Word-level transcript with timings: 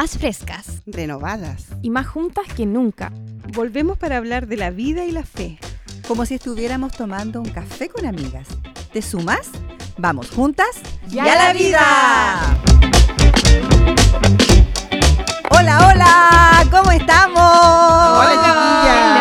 más 0.00 0.16
frescas, 0.16 0.82
renovadas 0.86 1.64
y 1.82 1.90
más 1.90 2.06
juntas 2.06 2.46
que 2.56 2.66
nunca. 2.66 3.10
Volvemos 3.52 3.98
para 3.98 4.16
hablar 4.16 4.46
de 4.46 4.56
la 4.56 4.70
vida 4.70 5.04
y 5.04 5.10
la 5.10 5.24
fe. 5.24 5.58
Como 6.06 6.24
si 6.24 6.36
estuviéramos 6.36 6.92
tomando 6.92 7.40
un 7.40 7.48
café 7.48 7.88
con 7.88 8.06
amigas. 8.06 8.46
¿Te 8.92 9.02
sumas? 9.02 9.50
Vamos 9.96 10.30
juntas 10.30 10.68
y 11.10 11.18
a 11.18 11.24
la 11.24 11.52
vida. 11.52 11.80
Hola, 15.50 15.88
hola, 15.88 16.64
¿cómo 16.70 16.92
estamos? 16.92 17.42
Hola, 17.42 18.36
chiquillas. 18.44 19.17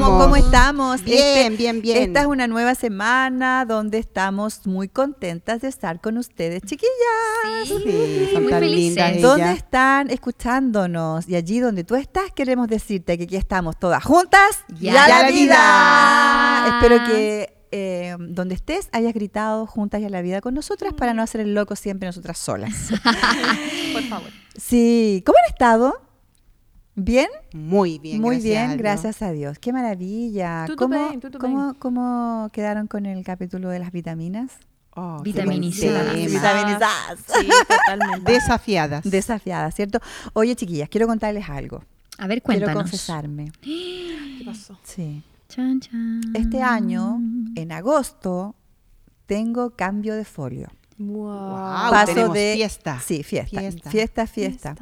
¿Cómo 0.00 0.06
estamos? 0.06 0.22
¿Cómo 0.24 0.36
estamos? 0.36 1.04
Bien, 1.04 1.52
Este- 1.52 1.56
bien, 1.56 1.82
bien. 1.82 1.98
Esta 2.02 2.20
es 2.20 2.26
una 2.26 2.46
nueva 2.46 2.74
semana 2.74 3.64
donde 3.64 3.98
estamos 3.98 4.66
muy 4.66 4.88
contentas 4.88 5.60
de 5.60 5.68
estar 5.68 6.00
con 6.00 6.18
ustedes, 6.18 6.62
chiquillas. 6.62 7.66
Sí, 7.66 8.28
son 8.32 8.42
muy 8.44 8.52
tan 8.52 8.60
felices. 8.60 8.76
lindas. 9.12 9.22
¿Dónde 9.22 9.52
están 9.52 10.10
escuchándonos? 10.10 11.28
Y 11.28 11.34
allí 11.36 11.60
donde 11.60 11.84
tú 11.84 11.94
estás, 11.96 12.30
queremos 12.34 12.68
decirte 12.68 13.18
que 13.18 13.24
aquí 13.24 13.36
estamos 13.36 13.78
todas 13.78 14.04
juntas 14.04 14.64
Ya 14.80 15.04
a 15.04 15.08
la 15.08 15.22
la 15.22 15.28
vida. 15.28 15.34
vida. 15.34 16.76
Espero 16.78 17.04
que 17.06 17.58
eh, 17.70 18.16
donde 18.18 18.54
estés 18.54 18.88
hayas 18.92 19.12
gritado 19.12 19.66
juntas 19.66 20.00
y 20.00 20.04
a 20.06 20.08
la 20.10 20.22
vida 20.22 20.40
con 20.40 20.54
nosotras 20.54 20.94
para 20.94 21.12
no 21.12 21.22
hacer 21.22 21.42
el 21.42 21.54
loco 21.54 21.76
siempre 21.76 22.06
nosotras 22.06 22.38
solas. 22.38 22.72
Por 23.92 24.02
favor. 24.04 24.30
Sí, 24.56 25.22
¿cómo 25.26 25.36
han 25.44 25.52
estado? 25.52 26.00
¿Bien? 27.00 27.28
Muy 27.52 27.98
bien, 28.00 28.20
Muy 28.20 28.36
gracias 28.36 28.66
bien, 28.68 28.78
gracias 28.78 29.22
a 29.22 29.30
Dios. 29.30 29.58
Qué 29.60 29.72
maravilla. 29.72 30.64
Tú, 30.66 30.72
tú 30.74 30.84
¿Cómo, 30.84 31.08
bien, 31.08 31.20
tú, 31.20 31.30
tú 31.30 31.38
cómo- 31.38 31.74
cómo 31.78 32.50
quedaron 32.52 32.88
con 32.88 33.06
el 33.06 33.22
capítulo 33.24 33.68
de 33.68 33.78
las 33.78 33.92
vitaminas? 33.92 34.52
Oh, 34.96 35.20
Vitaminizadas. 35.22 36.12
buen 36.12 36.26
tema. 36.26 36.40
Vitaminizadas. 36.40 37.18
Sí, 37.40 37.48
totalmente. 37.68 38.32
Desafiadas. 38.32 39.04
Desafiadas, 39.08 39.74
¿cierto? 39.76 40.00
Oye, 40.32 40.56
chiquillas, 40.56 40.88
quiero 40.88 41.06
contarles 41.06 41.48
algo. 41.48 41.84
A 42.18 42.26
ver, 42.26 42.42
Quiero 42.42 42.64
cuéntanos. 42.66 42.82
confesarme. 42.82 43.52
¿Qué 43.60 44.42
pasó? 44.44 44.76
Sí. 44.82 45.22
Chan, 45.48 45.78
chan. 45.80 46.20
Este 46.34 46.62
año, 46.62 47.20
en 47.54 47.70
agosto, 47.70 48.56
tengo 49.26 49.70
cambio 49.70 50.16
de 50.16 50.24
folio. 50.24 50.68
Wow. 50.98 51.90
Paso 51.90 52.28
de 52.32 52.54
fiesta. 52.56 52.98
Sí, 52.98 53.22
fiesta. 53.22 53.60
Fiesta. 53.60 53.90
Fiesta, 53.90 54.26
fiesta. 54.26 54.74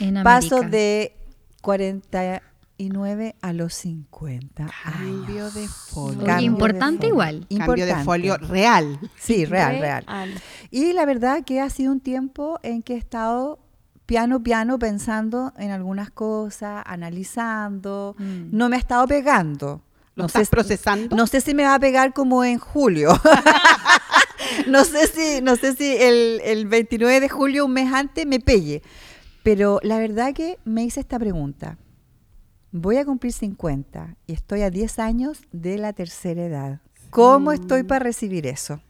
En 0.00 0.22
Paso 0.22 0.60
de 0.60 1.16
49 1.62 3.36
a 3.40 3.52
los 3.52 3.72
50 3.74 4.66
Cambio 4.84 5.50
de 5.50 5.68
folio. 5.68 6.18
Cambio 6.18 6.36
de 6.36 6.42
importante 6.42 7.08
folio. 7.08 7.08
igual. 7.14 7.46
Cambio 7.58 7.86
de 7.86 7.94
folio 8.04 8.36
real. 8.38 8.98
Sí, 9.18 9.44
real, 9.44 9.78
real. 9.78 10.04
Real. 10.06 10.34
Y 10.70 10.92
la 10.92 11.06
verdad 11.06 11.44
que 11.44 11.60
ha 11.60 11.70
sido 11.70 11.92
un 11.92 12.00
tiempo 12.00 12.58
en 12.62 12.82
que 12.82 12.94
he 12.94 12.98
estado 12.98 13.60
piano, 14.06 14.42
piano, 14.42 14.78
pensando 14.78 15.52
en 15.56 15.70
algunas 15.70 16.10
cosas, 16.10 16.82
analizando. 16.86 18.16
Mm. 18.18 18.48
No 18.56 18.68
me 18.68 18.76
ha 18.76 18.78
estado 18.80 19.06
pegando. 19.06 19.82
¿Lo 20.14 20.24
No 20.24 20.26
estás 20.26 20.48
sé, 20.48 20.50
procesando? 20.50 21.16
no 21.16 21.26
sé 21.26 21.40
si 21.40 21.54
me 21.54 21.62
va 21.62 21.74
a 21.76 21.78
pegar 21.80 22.12
como 22.12 22.44
en 22.44 22.58
julio. 22.58 23.18
no 24.66 24.84
sé 24.84 25.06
si, 25.06 25.40
no 25.40 25.56
sé 25.56 25.74
si 25.74 25.96
el, 25.96 26.40
el 26.44 26.66
29 26.66 27.20
de 27.20 27.28
julio, 27.28 27.64
un 27.66 27.72
mes 27.72 27.92
antes, 27.92 28.26
me 28.26 28.40
pegue. 28.40 28.82
Pero 29.42 29.80
la 29.82 29.98
verdad 29.98 30.32
que 30.34 30.58
me 30.64 30.84
hice 30.84 31.00
esta 31.00 31.18
pregunta. 31.18 31.78
Voy 32.70 32.96
a 32.96 33.04
cumplir 33.04 33.32
50 33.32 34.16
y 34.26 34.32
estoy 34.32 34.62
a 34.62 34.70
10 34.70 34.98
años 34.98 35.40
de 35.52 35.78
la 35.78 35.92
tercera 35.92 36.44
edad. 36.44 36.80
¿Cómo 37.10 37.52
estoy 37.52 37.82
para 37.82 38.04
recibir 38.04 38.46
eso? 38.46 38.80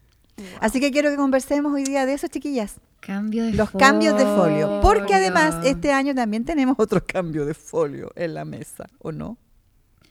Así 0.60 0.78
que 0.80 0.90
quiero 0.92 1.10
que 1.10 1.16
conversemos 1.16 1.72
hoy 1.72 1.84
día 1.84 2.06
de 2.06 2.14
eso, 2.14 2.28
chiquillas. 2.28 2.76
Cambio 3.00 3.44
de 3.44 3.52
Los 3.54 3.70
folio. 3.70 3.86
cambios 3.86 4.16
de 4.16 4.24
folio. 4.24 4.80
Porque 4.80 5.14
además 5.14 5.56
este 5.64 5.92
año 5.92 6.14
también 6.14 6.44
tenemos 6.44 6.76
otro 6.78 7.04
cambio 7.06 7.44
de 7.44 7.54
folio 7.54 8.12
en 8.14 8.34
la 8.34 8.44
mesa, 8.44 8.86
¿o 9.00 9.10
no? 9.10 9.38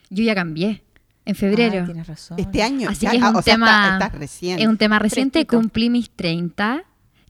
Yo 0.09 0.23
ya 0.23 0.35
cambié. 0.35 0.83
En 1.23 1.35
febrero. 1.35 1.79
Ay, 1.81 1.85
tienes 1.85 2.07
razón. 2.07 2.37
Este 2.39 2.61
año. 2.63 2.89
Así 2.89 3.05
ya- 3.05 3.11
que 3.11 3.17
es 3.17 3.23
ah, 3.23 3.29
un 3.29 3.35
o 3.37 3.41
sea, 3.41 3.53
tema. 3.53 3.67
está- 3.93 4.05
estás 4.07 4.19
recién. 4.19 4.59
Es 4.59 4.67
un 4.67 4.77
tema 4.77 4.99
reciente. 4.99 5.39
Fresquito. 5.39 5.57
Cumplí 5.57 5.89
mis 5.89 6.09
30. 6.09 6.83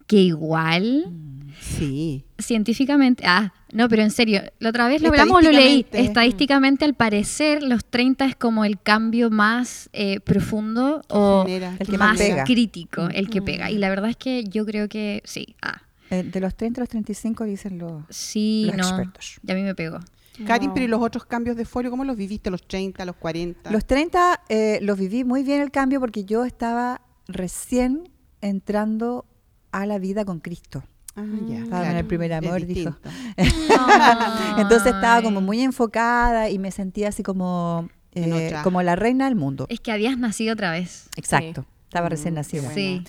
Que 0.08 0.16
igual, 0.18 1.14
Sí. 1.60 2.24
científicamente. 2.40 3.24
Ah, 3.26 3.54
no, 3.74 3.88
pero 3.90 4.02
en 4.04 4.12
serio. 4.12 4.42
La 4.60 4.70
otra 4.70 4.88
vez 4.88 5.02
lo 5.02 5.10
hablamos 5.10 5.38
o 5.38 5.42
lo 5.42 5.52
leí. 5.52 5.80
Estadísticamente. 5.82 6.02
Estadísticamente, 6.08 6.86
al 6.86 6.94
parecer, 6.96 7.64
los 7.64 7.86
30 7.86 8.26
es 8.26 8.36
como 8.36 8.66
el 8.66 8.80
cambio 8.82 9.30
más 9.30 9.90
eh, 9.94 10.20
profundo 10.20 11.02
o 11.10 11.44
genera. 11.46 11.76
El 11.80 11.88
que 11.88 11.98
más 11.98 12.18
pega. 12.18 12.44
crítico, 12.44 13.08
el 13.14 13.30
que 13.30 13.42
Mm. 13.42 13.46
pega. 13.46 13.72
Y 13.72 13.78
la 13.78 13.90
verdad 13.90 14.10
es 14.10 14.18
que 14.18 14.44
yo 14.46 14.66
creo 14.66 14.88
que 14.90 15.22
sí. 15.26 15.56
Ah, 15.62 15.82
Eh, 16.10 16.24
de 16.24 16.40
los 16.42 16.56
30 16.56 16.82
a 16.82 16.84
los 16.84 16.90
35 16.90 17.46
dicen 17.46 17.78
los, 17.78 18.04
sí, 18.10 18.66
los 18.68 18.76
no. 18.76 18.84
expertos. 18.88 19.40
Ya 19.44 19.54
a 19.54 19.58
mí 19.58 19.64
me 19.64 19.74
pegó. 19.76 20.00
Karin, 20.46 20.70
Wow. 20.70 20.74
pero 20.74 20.86
¿y 20.86 20.88
los 20.90 21.02
otros 21.02 21.24
cambios 21.26 21.56
de 21.56 21.64
folio? 21.66 21.90
¿Cómo 21.92 22.04
los 22.04 22.18
viviste? 22.18 22.50
¿Los 22.50 22.68
30, 22.68 23.06
los 23.06 23.16
40? 23.16 23.72
Los 23.72 23.86
30 23.86 24.42
eh, 24.50 24.80
los 24.82 24.98
viví 25.00 25.24
muy 25.24 25.44
bien 25.44 25.62
el 25.62 25.72
cambio 25.72 26.00
porque 26.02 26.26
yo 26.26 26.44
estaba 26.44 27.00
recién 27.28 28.10
entrando 28.42 29.26
a 29.72 29.86
la 29.86 30.00
vida 30.00 30.26
con 30.26 30.40
Cristo. 30.40 30.84
Ah, 31.16 31.26
ya, 31.48 31.60
Estaba 31.60 31.92
en 31.92 31.98
el 31.98 32.06
primer 32.06 32.32
amor, 32.34 32.66
dijo. 32.66 32.96
Entonces 34.58 34.94
estaba 34.94 35.22
como 35.22 35.42
muy 35.42 35.62
enfocada 35.62 36.50
y 36.50 36.58
me 36.60 36.72
sentía 36.72 37.10
así 37.10 37.24
como, 37.24 37.90
eh, 38.14 38.54
como 38.64 38.82
la 38.82 38.96
reina 38.96 39.26
del 39.26 39.36
mundo. 39.36 39.66
Es 39.70 39.80
que 39.80 39.92
habías 39.92 40.18
nacido 40.18 40.54
otra 40.54 40.72
vez. 40.72 41.10
Exacto. 41.18 41.66
Estaba 41.84 42.10
recién 42.10 42.34
Mm, 42.34 42.38
nacida. 42.38 42.74
Sí. 42.74 43.04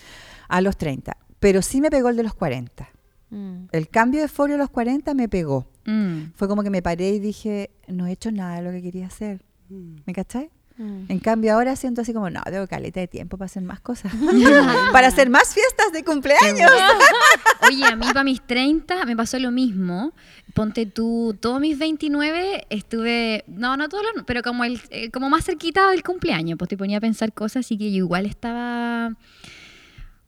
A 0.48 0.60
los 0.60 0.76
30. 0.76 1.16
Pero 1.38 1.62
sí 1.62 1.80
me 1.80 1.90
pegó 1.90 2.08
el 2.08 2.16
de 2.16 2.22
los 2.24 2.34
40. 2.34 2.88
Mm. 3.30 3.64
El 3.72 3.88
cambio 3.88 4.20
de 4.20 4.28
folio 4.28 4.56
a 4.56 4.58
los 4.58 4.70
40 4.70 5.14
me 5.14 5.28
pegó. 5.28 5.68
Mm. 5.86 6.32
Fue 6.34 6.48
como 6.48 6.62
que 6.62 6.70
me 6.70 6.82
paré 6.82 7.10
y 7.10 7.18
dije, 7.20 7.70
no 7.88 8.06
he 8.06 8.12
hecho 8.12 8.30
nada 8.32 8.56
de 8.56 8.62
lo 8.62 8.70
que 8.72 8.82
quería 8.82 9.06
hacer. 9.06 9.44
Mm. 9.68 9.96
¿Me 10.06 10.12
cachai? 10.12 10.50
Mm. 10.82 11.04
En 11.08 11.18
cambio 11.20 11.54
ahora 11.54 11.76
siento 11.76 12.00
así 12.00 12.12
como, 12.12 12.28
no, 12.28 12.42
tengo 12.42 12.66
caleta 12.66 12.98
de 12.98 13.06
tiempo 13.06 13.36
para 13.36 13.46
hacer 13.46 13.62
más 13.62 13.78
cosas. 13.80 14.12
para 14.92 15.06
hacer 15.06 15.30
más 15.30 15.54
fiestas 15.54 15.92
de 15.92 16.02
cumpleaños. 16.02 16.70
Oye, 17.68 17.84
a 17.84 17.94
mí 17.94 18.06
para 18.06 18.24
mis 18.24 18.44
30 18.44 19.04
me 19.04 19.14
pasó 19.14 19.38
lo 19.38 19.52
mismo. 19.52 20.12
Ponte 20.54 20.86
tú, 20.86 21.36
todos 21.40 21.60
mis 21.60 21.78
29 21.78 22.66
estuve, 22.68 23.44
no, 23.46 23.76
no 23.76 23.88
todos 23.88 24.04
los, 24.14 24.24
pero 24.24 24.42
como 24.42 24.64
el, 24.64 24.80
eh, 24.90 25.10
como 25.10 25.30
más 25.30 25.44
cerquita 25.44 25.88
del 25.90 26.02
cumpleaños, 26.02 26.58
pues 26.58 26.68
te 26.68 26.76
ponía 26.76 26.98
a 26.98 27.00
pensar 27.00 27.32
cosas 27.32 27.70
y 27.70 27.78
que 27.78 27.92
yo 27.92 27.98
igual 27.98 28.26
estaba, 28.26 29.16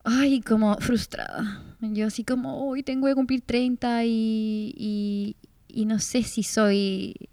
ay, 0.04 0.40
como 0.40 0.76
frustrada. 0.76 1.62
Yo 1.80 2.06
así 2.06 2.22
como, 2.22 2.68
hoy 2.68 2.84
tengo 2.84 3.08
que 3.08 3.14
cumplir 3.14 3.42
30 3.42 4.04
y, 4.04 4.72
y, 4.76 5.36
y 5.66 5.84
no 5.84 5.98
sé 5.98 6.22
si 6.22 6.44
soy 6.44 7.28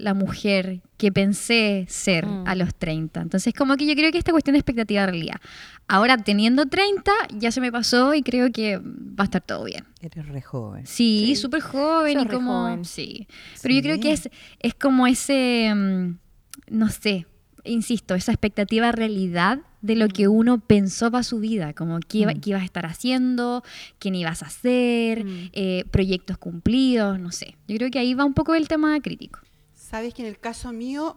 la 0.00 0.14
mujer 0.14 0.80
que 0.96 1.12
pensé 1.12 1.84
ser 1.88 2.26
Mm. 2.26 2.44
a 2.46 2.54
los 2.54 2.74
30. 2.74 3.20
Entonces, 3.20 3.52
como 3.54 3.76
que 3.76 3.86
yo 3.86 3.94
creo 3.94 4.10
que 4.12 4.18
esta 4.18 4.32
cuestión 4.32 4.54
de 4.54 4.58
expectativa 4.58 5.02
de 5.02 5.06
realidad. 5.12 5.36
Ahora, 5.88 6.16
teniendo 6.18 6.66
30, 6.66 7.10
ya 7.36 7.50
se 7.52 7.60
me 7.60 7.70
pasó 7.72 8.14
y 8.14 8.22
creo 8.22 8.50
que 8.52 8.78
va 8.78 8.84
a 9.18 9.24
estar 9.24 9.40
todo 9.42 9.64
bien. 9.64 9.84
Eres 10.00 10.26
re 10.28 10.40
joven. 10.42 10.86
Sí, 10.86 11.24
Sí. 11.26 11.36
súper 11.36 11.60
joven 11.62 12.14
Sos 12.14 12.24
y 12.24 12.28
como... 12.28 12.52
joven. 12.62 12.84
Sí. 12.84 13.26
Pero 13.62 13.74
yo 13.74 13.82
creo 13.82 13.94
Sí. 13.96 14.00
que 14.00 14.12
es, 14.12 14.30
es 14.60 14.74
como 14.74 15.06
ese, 15.06 15.72
mm, 15.74 16.18
no 16.70 16.88
sé, 16.90 17.26
insisto, 17.64 18.14
esa 18.14 18.32
expectativa 18.32 18.86
de 18.86 18.92
realidad 18.92 19.58
de 19.82 19.96
lo 19.96 20.08
que 20.08 20.28
uno 20.28 20.60
pensó 20.60 21.10
para 21.10 21.24
su 21.24 21.40
vida, 21.40 21.72
como 21.72 21.98
qué, 22.00 22.18
iba- 22.18 22.32
Mm. 22.34 22.40
qué 22.40 22.50
ibas 22.50 22.62
a 22.62 22.64
estar 22.66 22.86
haciendo, 22.86 23.62
quién 23.98 24.14
ibas 24.14 24.42
a 24.42 24.46
hacer, 24.46 25.24
Mm. 25.24 25.50
eh, 25.52 25.84
proyectos 25.90 26.36
cumplidos, 26.38 27.18
no 27.18 27.32
sé. 27.32 27.56
Yo 27.66 27.76
creo 27.76 27.90
que 27.90 27.98
ahí 27.98 28.14
va 28.14 28.24
un 28.24 28.34
poco 28.34 28.54
el 28.54 28.68
tema 28.68 28.98
crítico. 29.00 29.40
Sabes 29.90 30.14
que 30.14 30.22
en 30.22 30.28
el 30.28 30.38
caso 30.38 30.72
mío 30.72 31.16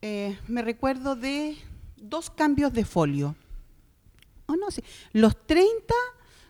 eh, 0.00 0.38
me 0.46 0.62
recuerdo 0.62 1.16
de 1.16 1.56
dos 1.96 2.30
cambios 2.30 2.72
de 2.72 2.84
folio. 2.84 3.34
Oh, 4.46 4.54
no 4.54 4.70
sé. 4.70 4.84
Los 5.12 5.44
30 5.46 5.92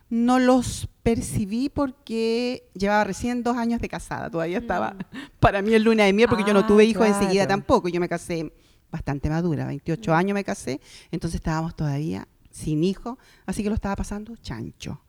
no 0.09 0.37
los 0.37 0.87
percibí 1.01 1.69
porque 1.69 2.69
llevaba 2.75 3.05
recién 3.05 3.41
dos 3.41 3.57
años 3.57 3.81
de 3.81 3.89
casada. 3.89 4.29
Todavía 4.29 4.59
estaba 4.59 4.95
para 5.39 5.63
mí 5.63 5.73
el 5.73 5.81
luna 5.83 6.03
de 6.03 6.13
miel 6.13 6.29
porque 6.29 6.43
yo 6.43 6.53
no 6.53 6.59
Ah, 6.59 6.67
tuve 6.67 6.85
hijos 6.85 7.07
claro. 7.07 7.19
enseguida 7.21 7.47
tampoco. 7.47 7.87
Yo 7.89 7.99
me 7.99 8.07
casé 8.07 8.53
bastante 8.91 9.27
madura, 9.31 9.65
28 9.65 10.13
años 10.13 10.35
me 10.35 10.43
casé. 10.43 10.79
Entonces 11.09 11.35
estábamos 11.39 11.75
todavía 11.75 12.27
sin 12.51 12.83
hijos, 12.83 13.17
así 13.47 13.63
que 13.63 13.69
lo 13.69 13.75
estaba 13.75 13.95
pasando 13.95 14.35
chancho. 14.35 15.01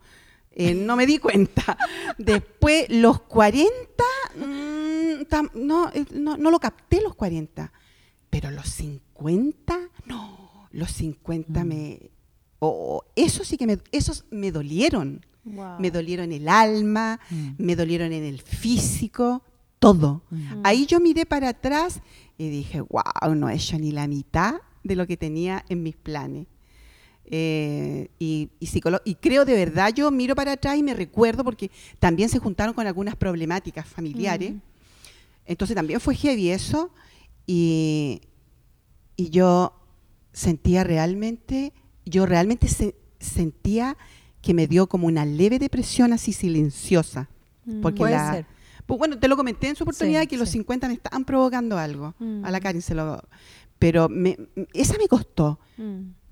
Eh, 0.56 0.72
no 0.74 0.94
me 0.96 1.04
di 1.06 1.18
cuenta. 1.18 1.76
Después, 2.16 2.86
los 2.88 3.20
40, 3.22 3.68
mm, 4.36 5.22
tam- 5.28 5.50
no, 5.54 5.90
eh, 5.92 6.04
no, 6.14 6.36
no 6.36 6.50
lo 6.50 6.58
capté 6.60 7.00
los 7.02 7.14
40. 7.14 7.72
Pero 8.30 8.50
los 8.50 8.68
50, 8.68 9.78
no, 10.06 10.68
los 10.70 10.90
50 10.92 11.64
me... 11.64 12.10
oh, 12.60 13.02
eso 13.16 13.44
sí 13.44 13.56
que 13.56 13.66
me, 13.66 13.78
esos 13.92 14.24
me 14.30 14.50
dolieron. 14.52 15.24
Wow. 15.44 15.78
Me 15.78 15.90
dolieron 15.90 16.32
el 16.32 16.48
alma, 16.48 17.20
Mm. 17.30 17.50
me 17.58 17.76
dolieron 17.76 18.12
en 18.12 18.24
el 18.24 18.40
físico, 18.40 19.42
todo. 19.78 20.22
Mm. 20.30 20.60
Ahí 20.64 20.86
yo 20.86 21.00
miré 21.00 21.26
para 21.26 21.50
atrás 21.50 22.00
y 22.38 22.48
dije, 22.48 22.80
wow, 22.80 23.34
no 23.34 23.48
he 23.50 23.54
hecho 23.56 23.78
ni 23.78 23.92
la 23.92 24.06
mitad 24.08 24.54
de 24.82 24.96
lo 24.96 25.06
que 25.06 25.16
tenía 25.16 25.64
en 25.68 25.82
mis 25.82 25.96
planes. 25.96 26.46
Eh, 27.26 28.08
y, 28.18 28.50
y, 28.60 28.68
y 29.04 29.14
creo 29.16 29.44
de 29.44 29.54
verdad, 29.54 29.92
yo 29.94 30.10
miro 30.10 30.34
para 30.34 30.52
atrás 30.52 30.76
y 30.76 30.82
me 30.82 30.94
recuerdo 30.94 31.44
porque 31.44 31.70
también 31.98 32.28
se 32.28 32.38
juntaron 32.38 32.74
con 32.74 32.86
algunas 32.86 33.16
problemáticas 33.16 33.86
familiares. 33.86 34.52
Mm. 34.54 34.58
Entonces 35.46 35.74
también 35.74 36.00
fue 36.00 36.14
heavy 36.14 36.50
eso. 36.50 36.90
Y, 37.46 38.20
y 39.16 39.30
yo 39.30 39.74
sentía 40.32 40.84
realmente, 40.84 41.72
yo 42.06 42.26
realmente 42.26 42.68
se- 42.68 42.94
sentía 43.20 43.96
que 44.42 44.54
me 44.54 44.66
dio 44.66 44.86
como 44.88 45.06
una 45.06 45.24
leve 45.24 45.58
depresión 45.58 46.12
así 46.12 46.32
silenciosa. 46.32 47.28
Mm. 47.64 47.80
Porque 47.80 47.98
Puede 47.98 48.12
la- 48.14 48.32
ser. 48.32 48.46
Pues 48.86 48.98
bueno, 48.98 49.18
te 49.18 49.28
lo 49.28 49.36
comenté 49.36 49.68
en 49.68 49.76
su 49.76 49.84
oportunidad 49.84 50.20
Sí, 50.22 50.26
que 50.26 50.36
los 50.36 50.48
sí. 50.50 50.58
50 50.58 50.88
me 50.88 50.94
estaban 50.94 51.24
provocando 51.24 51.78
algo. 51.78 52.14
Mm. 52.18 52.44
A 52.44 52.50
la 52.50 52.60
Karin 52.60 52.82
se 52.82 52.94
lo... 52.94 53.22
Pero 53.78 54.08
me- 54.10 54.36
esa 54.74 54.96
me 54.98 55.08
costó. 55.08 55.58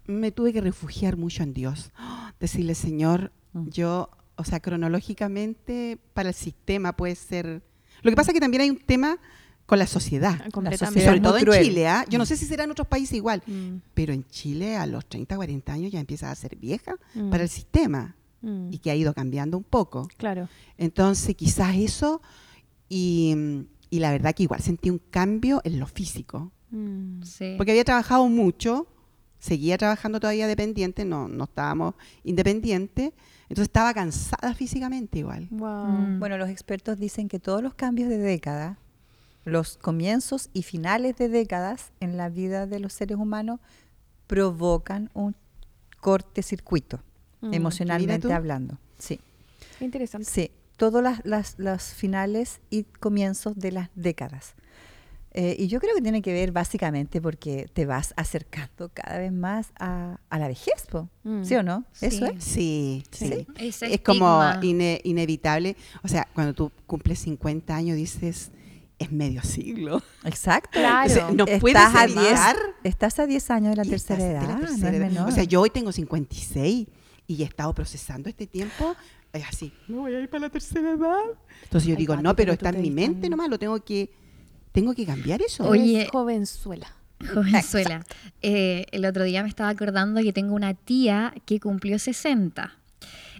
Me 0.06 0.32
tuve 0.32 0.52
que 0.52 0.60
refugiar 0.60 1.16
mucho 1.16 1.43
en 1.43 1.52
Dios. 1.52 1.90
Decirle, 2.40 2.75
Señor, 2.75 3.32
Mm. 3.54 3.69
yo, 3.69 4.08
o 4.37 4.44
sea, 4.44 4.60
cronológicamente 4.60 5.99
para 6.14 6.31
el 6.31 6.34
sistema 6.34 6.96
puede 6.96 7.14
ser... 7.14 7.62
Lo 8.02 8.10
que 8.10 8.16
pasa 8.16 8.31
es 8.31 8.34
que 8.34 8.40
también 8.40 8.62
hay 8.62 8.70
un 8.70 8.78
tema 8.78 9.19
con 9.66 9.78
la 9.78 9.87
sociedad. 9.87 10.40
Ah, 10.43 10.49
Completamente. 10.52 10.87
sociedad 11.00 11.08
Sobre 11.10 11.20
todo 11.20 11.54
en. 11.54 11.64
Chile, 11.64 11.87
¿ah? 11.87 12.04
Yo 12.08 12.19
no 12.19 12.25
Mm. 12.25 12.26
sé 12.26 12.37
si 12.38 12.46
será 12.46 12.64
en 12.64 12.70
otros 12.70 12.88
países 12.88 13.14
igual, 13.16 13.43
Mm. 13.46 13.76
pero 13.94 14.12
en 14.12 14.25
Chile 14.28 14.76
a 14.76 14.87
los 14.87 15.06
30, 15.06 15.37
40 15.37 15.72
años 15.72 15.93
ya 15.93 16.00
empiezas 16.00 16.31
a 16.32 16.34
ser 16.34 16.56
vieja 16.56 16.96
Mm. 17.14 17.31
para 17.31 17.43
el 17.43 17.48
sistema 17.48 18.16
Mm. 18.40 18.72
y 18.72 18.78
que 18.78 18.90
ha 18.90 18.94
ido 18.96 19.12
cambiando 19.14 19.56
un 19.58 19.64
poco. 19.64 20.08
Claro. 20.16 20.48
Entonces, 20.78 21.37
quizás 21.37 21.76
eso, 21.76 22.20
y, 22.88 23.34
y 23.90 23.98
la 24.00 24.10
verdad 24.10 24.34
que 24.34 24.43
igual 24.44 24.60
sentí 24.60 24.90
un 24.90 24.98
cambio 25.10 25.60
en 25.64 25.78
lo 25.78 25.87
físico, 25.87 26.50
Mm. 26.70 27.22
Sí. 27.22 27.55
porque 27.58 27.72
había 27.72 27.84
trabajado 27.84 28.26
mucho, 28.28 28.87
seguía 29.42 29.76
trabajando 29.76 30.20
todavía 30.20 30.46
dependiente, 30.46 31.04
no, 31.04 31.26
no 31.26 31.44
estábamos 31.44 31.94
independientes, 32.22 33.12
entonces 33.48 33.64
estaba 33.64 33.92
cansada 33.92 34.54
físicamente 34.54 35.18
igual. 35.18 35.48
Wow. 35.50 35.86
Mm. 35.88 36.20
Bueno, 36.20 36.38
los 36.38 36.48
expertos 36.48 36.96
dicen 36.96 37.28
que 37.28 37.40
todos 37.40 37.60
los 37.60 37.74
cambios 37.74 38.08
de 38.08 38.18
década, 38.18 38.78
los 39.44 39.76
comienzos 39.78 40.48
y 40.52 40.62
finales 40.62 41.16
de 41.16 41.28
décadas 41.28 41.90
en 41.98 42.16
la 42.16 42.28
vida 42.28 42.68
de 42.68 42.78
los 42.78 42.92
seres 42.92 43.18
humanos 43.18 43.58
provocan 44.28 45.10
un 45.12 45.34
cortecircuito, 46.00 47.00
Mm. 47.40 47.54
emocionalmente 47.54 48.32
hablando. 48.32 48.78
Sí, 48.98 49.18
Qué 49.80 49.84
interesante. 49.84 50.24
sí. 50.30 50.50
Todos 50.76 51.02
las, 51.02 51.20
las, 51.24 51.58
las 51.58 51.92
finales 51.94 52.60
y 52.70 52.84
comienzos 52.84 53.56
de 53.56 53.72
las 53.72 53.90
décadas. 53.96 54.54
Eh, 55.34 55.56
y 55.58 55.67
yo 55.69 55.81
creo 55.81 55.94
que 55.94 56.02
tiene 56.02 56.20
que 56.20 56.31
ver 56.32 56.52
básicamente 56.52 57.20
porque 57.23 57.67
te 57.73 57.87
vas 57.87 58.12
acercando 58.17 58.90
cada 58.93 59.19
vez 59.19 59.32
más 59.32 59.73
a, 59.81 60.19
a 60.29 60.38
la 60.38 60.46
vejez, 60.46 60.87
po. 60.90 61.08
Mm. 61.25 61.44
¿sí 61.44 61.55
o 61.55 61.62
no? 61.62 61.84
Eso 62.02 62.26
Sí. 62.26 62.32
es. 62.37 62.44
Sí, 62.44 63.02
Sí. 63.11 63.26
sí. 63.29 63.46
Ese 63.58 63.94
Es 63.94 64.00
como 64.02 64.40
ine- 64.61 65.00
inevitable. 65.05 65.75
O 66.02 66.08
sea, 66.08 66.29
cuando 66.34 66.52
tú 66.52 66.70
cumples 66.87 67.19
50 67.20 67.75
años 67.75 67.96
dices, 67.96 68.50
es 68.99 69.11
medio 69.11 69.43
siglo. 69.43 70.02
Exacto. 70.25 70.79
Claro. 70.79 71.11
O 71.11 71.14
sea, 71.14 71.31
no 71.31 71.46
puedes 71.46 71.79
estás 71.79 71.94
a 71.96 72.06
10, 72.06 72.19
evitar 72.19 72.56
estás 72.84 73.19
a 73.19 73.26
10 73.26 73.50
años 73.50 73.70
de 73.70 73.76
la 73.76 73.84
tercera 73.84 74.23
edad, 74.25 74.43
la 74.46 74.55
no 74.56 74.61
tercera 74.61 74.88
es 74.90 74.94
edad. 74.96 75.06
menor. 75.08 75.29
O 75.29 75.32
sea, 75.32 75.44
yo 75.44 75.62
hoy 75.62 75.70
tengo 75.70 75.93
56 75.93 76.88
y 77.26 77.43
he 77.43 77.46
estado 77.46 77.73
procesando 77.75 78.29
este 78.29 78.46
tiempo 78.46 78.94
es 79.32 79.44
así. 79.49 79.73
Me 79.88 79.96
voy 79.96 80.14
a 80.14 80.20
ir 80.20 80.29
para 80.29 80.43
la 80.43 80.50
tercera 80.50 80.90
edad. 80.93 81.17
Entonces 81.62 81.88
yo 81.88 81.94
Ay, 81.94 81.96
digo, 81.96 82.17
no, 82.17 82.37
pero 82.37 82.52
está 82.52 82.69
en 82.69 82.82
mi 82.82 82.90
mente 82.90 83.31
nomás, 83.31 83.49
lo 83.49 83.58
tengo 83.58 83.82
que, 83.82 84.12
tengo 84.72 84.94
que 84.94 85.06
cambiar 85.06 85.42
eso. 85.42 85.64
Oye. 85.64 86.00
Eres 86.00 86.10
jovenzuela. 86.10 86.92
Jovenzuela. 87.32 88.04
Eh, 88.40 88.86
el 88.90 89.04
otro 89.04 89.24
día 89.24 89.42
me 89.42 89.48
estaba 89.48 89.69
acordando 89.69 90.20
que 90.22 90.32
tengo 90.32 90.54
una 90.54 90.74
tía 90.74 91.32
que 91.46 91.60
cumplió 91.60 91.98
60. 91.98 92.76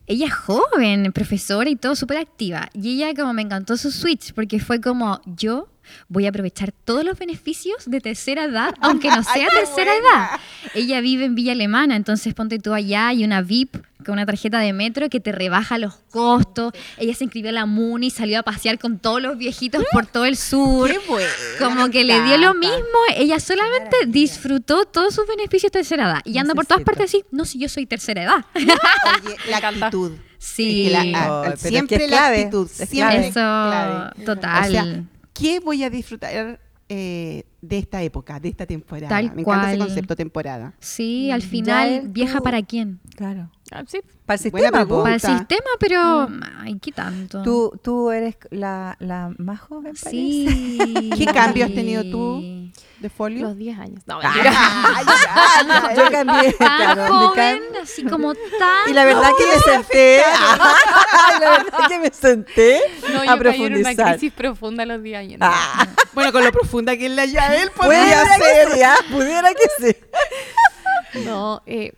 Ella 0.07 0.27
es 0.27 0.35
joven, 0.35 1.13
profesora 1.13 1.71
y 1.71 1.77
todo, 1.77 1.97
súper 1.97 2.19
activa. 2.19 2.69
Y 2.75 2.95
ella 2.95 3.15
como 3.15 3.33
me 3.33 3.43
encantó 3.43 3.77
su 3.77 3.91
switch 3.91 4.33
porque 4.35 4.61
fue 4.61 4.81
como, 4.81 5.21
yo 5.27 5.69
voy 6.09 6.27
a 6.27 6.31
aprovechar 6.31 6.73
todos 6.73 7.05
los 7.05 7.19
beneficios 7.19 7.85
de 7.87 8.01
tercera 8.01 8.45
edad, 8.45 8.75
aunque 8.81 9.09
no 9.09 9.23
sea 9.23 9.49
tercera 9.49 9.93
edad. 9.95 10.41
Ella 10.75 11.01
vive 11.01 11.25
en 11.25 11.35
Villa 11.35 11.53
Alemana, 11.53 11.97
entonces 11.97 12.35
ponte 12.35 12.59
tú 12.59 12.73
allá 12.75 13.09
hay 13.09 13.25
una 13.25 13.43
VIP 13.43 13.77
con 14.05 14.15
una 14.15 14.27
tarjeta 14.27 14.59
de 14.59 14.73
metro 14.73 15.09
que 15.09 15.21
te 15.21 15.31
rebaja 15.31 15.79
los 15.79 15.95
costos. 16.11 16.73
Ella 16.99 17.15
se 17.15 17.23
inscribió 17.23 17.51
a 17.51 17.53
la 17.53 17.67
MUNI, 17.67 18.11
salió 18.11 18.41
a 18.41 18.43
pasear 18.43 18.79
con 18.81 18.99
todos 18.99 19.23
los 19.23 19.39
viejitos 19.39 19.85
por 19.93 20.07
todo 20.07 20.25
el 20.25 20.37
sur. 20.37 20.91
Qué 20.91 20.99
bueno. 21.09 21.31
Como 21.61 21.89
que 21.89 22.03
le 22.03 22.21
dio 22.23 22.37
lo 22.37 22.53
mismo, 22.55 22.99
ella 23.17 23.39
solamente 23.39 23.97
disfrutó 24.09 24.87
todos 24.87 25.15
sus 25.15 25.25
beneficios 25.29 25.71
de 25.71 25.79
tercera 25.79 26.05
edad. 26.11 26.21
Y 26.25 26.37
anda 26.39 26.53
por 26.55 26.67
todas 26.67 26.83
partes 26.83 27.05
así, 27.05 27.25
no, 27.31 27.45
si 27.45 27.61
yo 27.61 27.69
soy 27.69 27.87
tercera 27.87 28.25
edad. 28.25 28.45
Oye, 28.57 29.37
la 29.49 29.57
actitud. 29.59 30.13
Sí, 30.39 30.87
Es 30.87 30.87
que 30.87 30.93
la- 30.93 31.01
Ay, 31.03 31.15
a- 31.15 31.43
pero 31.43 31.55
es 31.55 31.63
que 31.63 31.69
siempre 31.69 31.97
es 32.05 32.11
la 32.11 32.17
clave, 32.17 32.39
actitud. 32.41 32.67
es 32.67 32.89
siempre 32.89 33.17
clave. 33.17 33.27
eso, 33.29 33.33
clave. 33.35 34.25
total. 34.25 34.65
O 34.69 34.71
sea, 34.73 35.03
¿qué 35.43 35.61
voy 35.61 35.83
a 35.85 35.91
disfrutar 35.91 36.61
eh, 36.89 37.45
de 37.61 37.79
esta 37.79 38.03
época, 38.03 38.39
de 38.41 38.49
esta 38.51 38.67
temporada? 38.67 39.09
Tal 39.09 39.35
Me 39.35 39.43
encanta 39.43 39.69
ese 39.71 39.79
concepto 39.79 40.15
temporada. 40.17 40.75
sí, 40.79 41.31
al 41.31 41.41
Ya 41.43 41.49
final, 41.49 42.09
vieja 42.09 42.39
tú- 42.39 42.45
para 42.45 42.63
quién? 42.63 43.01
Claro. 43.17 43.51
Ah, 43.75 43.83
sí. 43.87 44.01
Para 44.27 44.35
el 44.37 44.41
sistema. 44.41 44.87
Para 44.87 45.15
el 45.15 45.21
sistema, 45.21 45.71
pero, 45.81 46.29
ay, 46.61 46.79
¿qué 46.81 46.93
tanto? 46.93 47.43
Tú, 47.43 47.73
tú 47.83 48.11
eres 48.11 48.37
la, 48.51 48.97
la 49.01 49.31
más 49.39 49.61
joven, 49.61 49.95
parece. 49.95 50.11
Sí. 50.11 51.11
¿Qué 51.19 51.27
cambios 51.27 51.69
has 51.71 51.75
tenido 51.75 52.03
tú? 52.05 52.71
¿De 53.01 53.11
folio? 53.11 53.49
Los 53.49 53.57
10 53.57 53.79
años. 53.79 54.03
No, 54.07 54.21
Ah, 54.23 54.31
mentira. 54.33 54.53
Ya, 54.53 55.85
ya, 55.89 55.95
Yo 55.97 56.11
cambié, 56.11 56.53
Tan 56.53 56.95
claro, 56.95 57.13
joven, 57.15 57.63
así 57.83 58.05
como 58.05 58.33
tan... 58.35 58.89
Y 58.91 58.93
la 58.93 59.05
verdad 59.05 59.31
que 59.37 59.45
me 59.47 59.59
senté, 59.59 60.23
la 61.41 61.51
verdad 61.51 61.89
que 61.89 61.99
me 61.99 62.11
senté 62.11 62.81
No, 63.13 63.21
a 63.23 63.25
yo 63.25 63.25
caí 63.25 63.27
en 63.27 63.27
una 63.27 63.37
profundizar. 63.39 64.11
crisis 64.17 64.33
profunda 64.33 64.83
a 64.85 64.87
los 64.87 65.03
10 65.03 65.19
años. 65.19 65.39
Ah, 65.41 65.87
Bueno, 66.15 66.31
con 66.31 66.45
lo 66.45 66.53
profunda 66.53 66.97
que 66.97 67.07
es 67.07 67.13
la 67.13 67.25
Yael, 67.25 67.71
pudiera 67.71 68.23
podría 68.25 68.37
ser. 68.69 68.85
ah, 68.85 68.97
pudiera 69.11 69.51
que 69.55 69.85
sí. 69.85 71.21
No, 71.25 71.63
eh, 71.67 71.93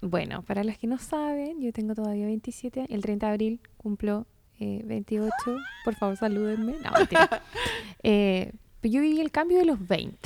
bueno, 0.00 0.42
para 0.42 0.64
los 0.64 0.78
que 0.78 0.86
no 0.86 0.98
saben, 0.98 1.60
yo 1.60 1.72
tengo 1.72 1.94
todavía 1.94 2.26
27. 2.26 2.86
El 2.88 3.02
30 3.02 3.26
de 3.26 3.32
abril 3.32 3.60
cumplo 3.76 4.26
eh, 4.58 4.82
28. 4.86 5.32
Por 5.84 5.94
favor, 5.94 6.16
salúdenme. 6.16 6.74
No, 6.84 6.90
mentira. 6.92 7.28
Eh, 8.02 8.52
pero 8.80 8.94
yo 8.94 9.00
viví 9.02 9.20
el 9.20 9.30
cambio 9.30 9.58
de 9.58 9.66
los 9.66 9.86
20. 9.86 10.16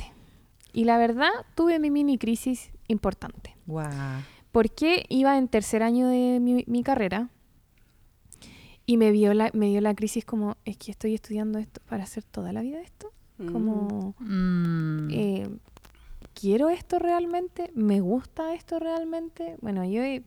Y 0.71 0.85
la 0.85 0.97
verdad, 0.97 1.29
tuve 1.55 1.77
mi 1.79 1.89
mini 1.91 2.17
crisis 2.17 2.69
importante. 2.87 3.55
Guau. 3.65 3.91
Porque 4.53 5.05
iba 5.09 5.37
en 5.37 5.49
tercer 5.49 5.83
año 5.83 6.07
de 6.07 6.39
mi, 6.39 6.63
mi 6.67 6.81
carrera 6.83 7.29
y 8.85 8.95
me, 8.97 9.11
vio 9.11 9.33
la, 9.33 9.49
me 9.53 9.67
dio 9.67 9.81
la 9.81 9.93
crisis 9.95 10.23
como, 10.23 10.55
es 10.63 10.77
que 10.77 10.91
estoy 10.91 11.15
estudiando 11.15 11.59
esto 11.59 11.81
para 11.89 12.03
hacer 12.03 12.23
toda 12.23 12.53
la 12.53 12.61
vida 12.61 12.79
esto. 12.81 13.11
Como, 13.51 14.15
Mm. 14.19 15.09
eh, 15.11 15.49
¿quiero 16.39 16.69
esto 16.69 16.99
realmente? 16.99 17.71
¿Me 17.73 18.01
gusta 18.01 18.53
esto 18.53 18.77
realmente? 18.77 19.57
Bueno, 19.61 19.83
yo, 19.85 20.03
eh, 20.03 20.23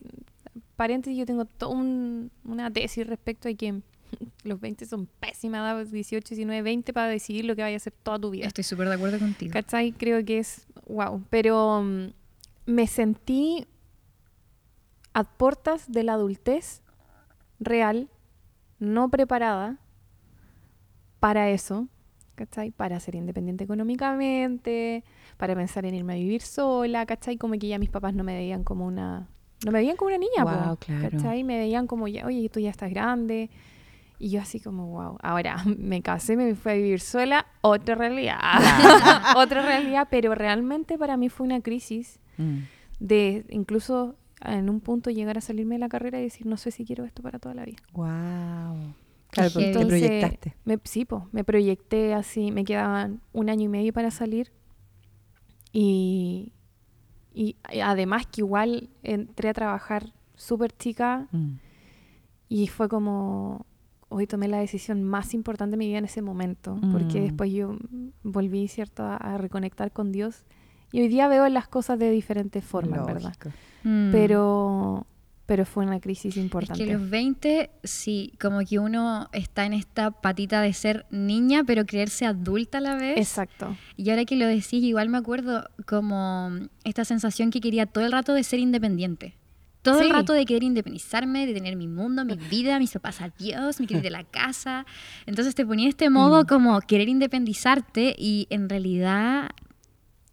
paréntesis, 0.74 1.16
yo 1.16 1.26
tengo 1.26 1.44
toda 1.44 1.76
una 1.76 2.70
tesis 2.72 3.06
respecto 3.06 3.48
a 3.48 3.54
que 3.54 3.82
los 4.44 4.60
20 4.60 4.86
son 4.86 5.06
pésimas 5.20 5.60
edades, 5.60 5.92
18, 5.92 6.34
19, 6.34 6.62
20 6.62 6.92
para 6.92 7.08
decidir 7.08 7.44
lo 7.44 7.54
que 7.54 7.62
vaya 7.62 7.76
a 7.76 7.76
hacer 7.76 7.92
toda 8.02 8.18
tu 8.18 8.30
vida. 8.30 8.46
Estoy 8.46 8.64
súper 8.64 8.88
de 8.88 8.94
acuerdo 8.94 9.18
contigo. 9.18 9.52
¿Cachai? 9.52 9.92
Creo 9.92 10.24
que 10.24 10.38
es 10.38 10.66
wow. 10.86 11.22
Pero 11.30 11.82
mm, 11.82 12.08
me 12.66 12.86
sentí 12.86 13.66
a 15.12 15.24
puertas 15.24 15.90
de 15.90 16.02
la 16.02 16.14
adultez 16.14 16.82
real, 17.60 18.08
no 18.78 19.08
preparada 19.08 19.78
para 21.20 21.50
eso, 21.50 21.88
¿cachai? 22.38 22.70
Para 22.70 22.98
ser 23.00 23.14
independiente 23.16 23.64
económicamente, 23.64 25.04
para 25.36 25.54
pensar 25.54 25.84
en 25.84 25.94
irme 25.94 26.14
a 26.14 26.16
vivir 26.16 26.40
sola, 26.40 27.04
¿cachai? 27.04 27.36
Como 27.36 27.54
que 27.58 27.68
ya 27.68 27.78
mis 27.78 27.90
papás 27.90 28.14
no 28.14 28.24
me 28.24 28.34
veían 28.34 28.64
como 28.64 28.86
una... 28.86 29.28
No 29.66 29.72
me 29.72 29.80
veían 29.80 29.96
como 29.96 30.08
una 30.08 30.18
niña, 30.18 30.44
po, 30.44 30.76
claro. 30.76 31.10
¿cachai? 31.10 31.42
Me 31.44 31.58
veían 31.58 31.86
como, 31.86 32.06
ya, 32.08 32.24
oye, 32.24 32.48
tú 32.48 32.60
ya 32.60 32.70
estás 32.70 32.90
grande. 32.90 33.50
Y 34.20 34.30
yo 34.30 34.40
así 34.40 34.60
como, 34.60 34.86
wow. 34.86 35.18
Ahora, 35.20 35.62
me 35.78 36.00
casé, 36.00 36.36
me 36.36 36.54
fui 36.54 36.72
a 36.72 36.74
vivir 36.76 37.00
sola, 37.00 37.44
otra 37.60 37.94
realidad. 37.96 38.38
otra 39.36 39.62
realidad, 39.62 40.06
pero 40.10 40.34
realmente 40.34 40.96
para 40.96 41.16
mí 41.16 41.28
fue 41.28 41.44
una 41.46 41.60
crisis 41.60 42.20
Mm. 42.38 42.58
de 43.00 43.44
incluso 43.48 44.14
en 44.44 44.70
un 44.70 44.78
punto 44.78 45.10
llegar 45.10 45.36
a 45.36 45.40
salirme 45.40 45.74
de 45.74 45.80
la 45.80 45.88
carrera 45.88 46.20
y 46.20 46.22
decir, 46.22 46.46
no 46.46 46.56
sé 46.56 46.70
si 46.70 46.84
quiero 46.84 47.04
esto 47.04 47.20
para 47.20 47.40
toda 47.40 47.52
la 47.56 47.64
vida. 47.64 47.78
Guau. 47.92 48.76
Claro, 49.30 49.50
porque 49.52 49.72
te 49.72 49.86
proyectaste. 49.86 50.54
Me, 50.64 50.78
sí, 50.84 51.04
po, 51.04 51.28
me 51.32 51.44
proyecté 51.44 52.14
así, 52.14 52.50
me 52.50 52.64
quedaban 52.64 53.20
un 53.32 53.50
año 53.50 53.64
y 53.64 53.68
medio 53.68 53.92
para 53.92 54.10
salir. 54.10 54.52
Y, 55.72 56.52
y 57.34 57.56
además 57.82 58.26
que 58.26 58.40
igual 58.40 58.88
entré 59.02 59.48
a 59.50 59.54
trabajar 59.54 60.12
súper 60.34 60.72
chica 60.76 61.28
Mm. 61.32 61.56
y 62.48 62.66
fue 62.68 62.88
como, 62.88 63.66
hoy 64.08 64.26
tomé 64.26 64.48
la 64.48 64.58
decisión 64.58 65.02
más 65.04 65.34
importante 65.34 65.72
de 65.72 65.76
mi 65.78 65.88
vida 65.88 65.98
en 65.98 66.06
ese 66.06 66.22
momento, 66.22 66.78
porque 66.92 67.20
Mm. 67.20 67.24
después 67.24 67.52
yo 67.52 67.76
volví, 68.22 68.66
¿cierto?, 68.68 69.02
a, 69.04 69.16
a 69.16 69.36
reconectar 69.38 69.92
con 69.92 70.12
Dios 70.12 70.44
Y 70.90 71.02
hoy 71.02 71.08
día 71.08 71.28
veo 71.28 71.46
las 71.50 71.68
cosas 71.68 71.98
de 71.98 72.10
diferentes 72.10 72.64
formas, 72.64 73.04
¿verdad? 73.04 73.34
Lógico. 73.38 73.50
Mm. 73.84 74.10
Pero, 74.10 75.06
pero 75.48 75.64
fue 75.64 75.82
una 75.86 75.98
crisis 75.98 76.36
Es 76.36 76.42
importante. 76.42 76.84
que 76.84 76.92
los 76.92 77.08
20, 77.08 77.70
sí, 77.82 78.34
como 78.38 78.60
que 78.66 78.78
uno 78.78 79.30
está 79.32 79.64
en 79.64 79.72
esta 79.72 80.10
patita 80.10 80.60
de 80.60 80.74
ser 80.74 81.06
niña, 81.10 81.64
pero 81.64 81.86
creerse 81.86 82.26
adulta 82.26 82.76
a 82.78 82.80
la 82.82 82.96
vez. 82.96 83.16
Exacto. 83.16 83.74
Y 83.96 84.10
ahora 84.10 84.26
que 84.26 84.36
lo 84.36 84.46
decís, 84.46 84.74
igual 84.84 85.08
me 85.08 85.16
acuerdo 85.16 85.64
como 85.86 86.50
esta 86.84 87.06
sensación 87.06 87.50
que 87.50 87.62
quería 87.62 87.86
todo 87.86 88.04
el 88.04 88.12
rato 88.12 88.34
de 88.34 88.44
ser 88.44 88.58
independiente. 88.60 89.36
Todo 89.80 90.00
el 90.00 90.08
Sí. 90.08 90.12
rato 90.12 90.34
de 90.34 90.44
querer 90.44 90.64
independizarme, 90.64 91.46
de 91.46 91.54
tener 91.54 91.76
mi 91.76 91.88
mundo, 91.88 92.26
mi 92.26 92.34
vida, 92.36 92.78
mis 92.78 92.90
papás 92.92 93.22
adiós, 93.22 93.80
me 93.80 93.86
quiero 93.86 94.00
ir 94.00 94.02
de 94.04 94.10
la 94.10 94.24
casa. 94.24 94.84
Entonces 95.24 95.54
te 95.54 95.64
ponía 95.64 95.88
este 95.88 96.10
modo 96.10 96.44
como 96.46 96.78
querer 96.82 97.08
independizarte 97.08 98.14
y 98.18 98.48
en 98.50 98.68
realidad 98.68 99.48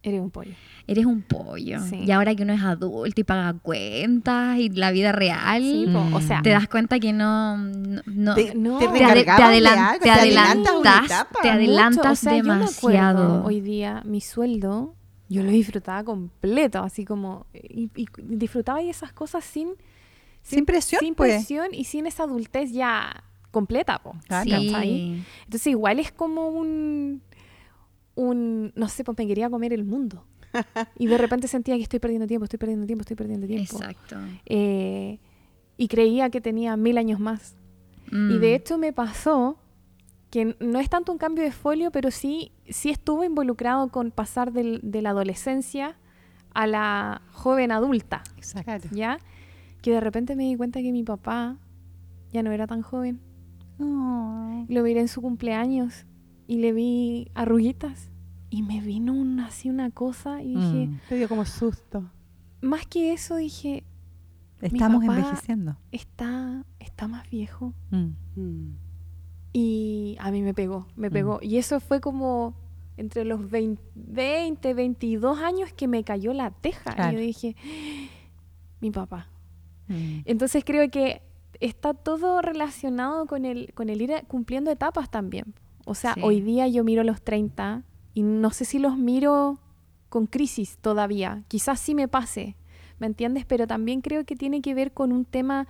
Eres 0.06 0.20
un 0.20 0.30
pollo. 0.30 0.52
eres 0.86 1.04
un 1.04 1.20
pollo. 1.22 1.80
Sí. 1.80 1.96
Y 2.06 2.10
ahora 2.12 2.34
que 2.36 2.44
uno 2.44 2.52
es 2.52 2.62
adulto 2.62 3.20
y 3.20 3.24
paga 3.24 3.54
cuentas 3.60 4.56
y 4.58 4.68
la 4.70 4.92
vida 4.92 5.10
real, 5.12 5.60
Sí, 5.62 5.86
po, 5.92 6.16
o 6.16 6.20
sea, 6.20 6.42
te 6.42 6.50
das 6.50 6.68
cuenta 6.68 7.00
que 7.00 7.12
no... 7.12 7.56
no, 7.58 8.02
no- 8.06 8.34
Te, 8.36 8.54
no. 8.54 8.78
te 8.78 8.86
Te 8.86 8.92
te, 8.92 9.04
ade- 9.04 9.08
te 9.08 9.14
recargabas 9.14 9.50
de 9.50 9.56
adelan- 9.58 9.78
algo, 9.78 10.02
te 10.04 10.10
adelantas 10.10 11.04
etapa. 11.06 11.40
te 11.42 11.50
adelantas 11.50 11.96
Mucho, 11.96 12.10
o 12.12 12.14
sea, 12.14 12.36
yo 12.38 12.44
me 12.44 12.50
acuerdo, 12.52 12.88
demasiado. 12.88 13.44
hoy 13.44 13.60
día 13.60 14.02
mi 14.04 14.20
sueldo, 14.20 14.94
yo 15.28 15.42
lo 15.42 15.50
disfrutaba 15.50 16.04
completo, 16.04 16.78
así 16.84 17.04
como, 17.04 17.46
y, 17.52 17.90
y 17.96 18.06
disfrutaba 18.22 18.78
de 18.78 18.88
esas 18.90 19.12
cosas 19.12 19.44
sin, 19.44 19.70
Sin 20.42 20.64
presión, 20.64 21.00
sin 21.00 21.16
pues. 21.16 21.32
presión 21.34 21.74
y 21.74 21.82
sin 21.82 22.06
esa 22.06 22.22
adultez 22.22 22.70
ya 22.70 23.24
completa, 23.50 23.98
po. 23.98 24.14
Sí. 24.44 25.24
Entonces 25.46 25.66
igual 25.66 25.98
es 25.98 26.12
como 26.12 26.46
un, 26.48 27.22
un, 28.16 28.72
no 28.74 28.88
sé, 28.88 29.04
pues 29.04 29.16
me 29.16 29.26
quería 29.28 29.48
comer 29.48 29.72
el 29.72 29.84
mundo. 29.84 30.26
Y 30.98 31.06
de 31.06 31.18
repente 31.18 31.46
sentía 31.48 31.76
que 31.76 31.82
estoy 31.82 31.98
perdiendo 32.00 32.26
tiempo, 32.26 32.44
estoy 32.44 32.58
perdiendo 32.58 32.86
tiempo, 32.86 33.02
estoy 33.02 33.16
perdiendo 33.16 33.46
tiempo. 33.46 33.76
Exacto. 33.76 34.16
Eh, 34.46 35.18
y 35.76 35.88
creía 35.88 36.30
que 36.30 36.40
tenía 36.40 36.76
mil 36.76 36.96
años 36.98 37.20
más. 37.20 37.56
Y 38.10 38.14
Mm. 38.16 38.40
de 38.40 38.54
hecho 38.54 38.78
me 38.78 38.92
pasó 38.92 39.58
que 40.30 40.56
no 40.60 40.78
es 40.80 40.88
tanto 40.88 41.12
un 41.12 41.18
cambio 41.18 41.44
de 41.44 41.52
folio, 41.52 41.90
pero 41.90 42.10
sí, 42.10 42.52
sí 42.68 42.90
estuvo 42.90 43.22
involucrado 43.22 43.88
con 43.90 44.10
pasar 44.10 44.52
del- 44.52 44.80
de 44.82 45.02
la 45.02 45.10
adolescencia 45.10 45.96
a 46.54 46.66
la 46.66 47.20
joven 47.32 47.70
adulta, 47.70 48.22
Exacto. 48.36 48.88
¿ya? 48.92 49.18
Que 49.82 49.92
de 49.92 50.00
repente 50.00 50.34
me 50.36 50.44
di 50.44 50.56
cuenta 50.56 50.80
que 50.80 50.90
mi 50.90 51.02
papá 51.02 51.58
ya 52.32 52.42
no 52.42 52.50
era 52.50 52.66
tan 52.66 52.80
joven. 52.82 53.20
Oh. 53.78 54.64
Lo 54.68 54.82
miré 54.82 55.00
en 55.00 55.08
su 55.08 55.20
cumpleaños 55.20 56.06
y 56.46 56.58
le 56.58 56.72
vi 56.72 57.30
arruguitas. 57.34 58.10
Y 58.48 58.62
me 58.62 58.80
vino 58.80 59.12
una, 59.12 59.46
así 59.46 59.68
una 59.70 59.90
cosa 59.90 60.42
y 60.42 60.54
dije, 60.54 60.86
Mm. 60.86 61.00
Te 61.08 61.16
dio 61.16 61.28
como 61.28 61.44
susto. 61.44 62.10
más 62.60 62.86
que 62.86 63.12
eso, 63.12 63.36
dije, 63.36 63.84
Estamos 64.60 65.04
papá- 65.04 65.18
envejeciendo. 65.18 65.76
está, 65.92 66.64
está 66.78 67.08
más 67.08 67.28
viejo. 67.28 67.74
Mm. 67.90 68.12
Mm. 68.36 68.76
Y 69.52 70.16
a 70.20 70.30
mí 70.30 70.42
me 70.42 70.54
pegó, 70.54 70.86
me 70.96 71.10
pegó. 71.10 71.38
Y 71.42 71.56
eso 71.58 71.80
fue 71.80 72.00
como 72.00 72.54
entre 72.96 73.24
los 73.24 73.50
20, 73.50 73.82
20, 73.94 74.74
22 74.74 75.38
años 75.40 75.72
que 75.72 75.88
me 75.88 76.04
cayó 76.04 76.32
la 76.32 76.50
teja. 76.50 76.92
Claro. 76.94 77.12
Y 77.12 77.14
yo 77.14 77.20
dije, 77.26 77.56
mi 78.80 78.90
papá. 78.90 79.28
Mm. 79.88 80.20
Entonces 80.24 80.62
creo 80.64 80.90
que 80.90 81.20
está 81.60 81.94
todo 81.94 82.42
relacionado 82.42 83.26
con 83.26 83.44
el, 83.44 83.72
con 83.74 83.88
el 83.88 84.00
ir 84.02 84.12
cumpliendo 84.28 84.70
etapas 84.70 85.10
también. 85.10 85.54
O 85.86 85.94
sea, 85.94 86.12
Sí. 86.14 86.20
hoy 86.22 86.40
día 86.42 86.68
yo 86.68 86.84
miro 86.84 87.02
los 87.02 87.22
30 87.22 87.82
y 88.12 88.22
no 88.22 88.50
sé 88.50 88.64
si 88.66 88.78
los 88.78 88.98
miro 88.98 89.58
con 90.10 90.26
crisis 90.26 90.76
todavía. 90.80 91.42
Quizás 91.48 91.80
sí 91.80 91.94
me 91.94 92.08
pase, 92.08 92.56
¿me 92.98 93.06
entiendes? 93.06 93.46
Pero 93.46 93.66
también 93.66 94.02
creo 94.02 94.24
que 94.24 94.36
tiene 94.36 94.60
que 94.60 94.74
ver 94.74 94.92
con 94.92 95.12
un 95.12 95.24
tema 95.24 95.66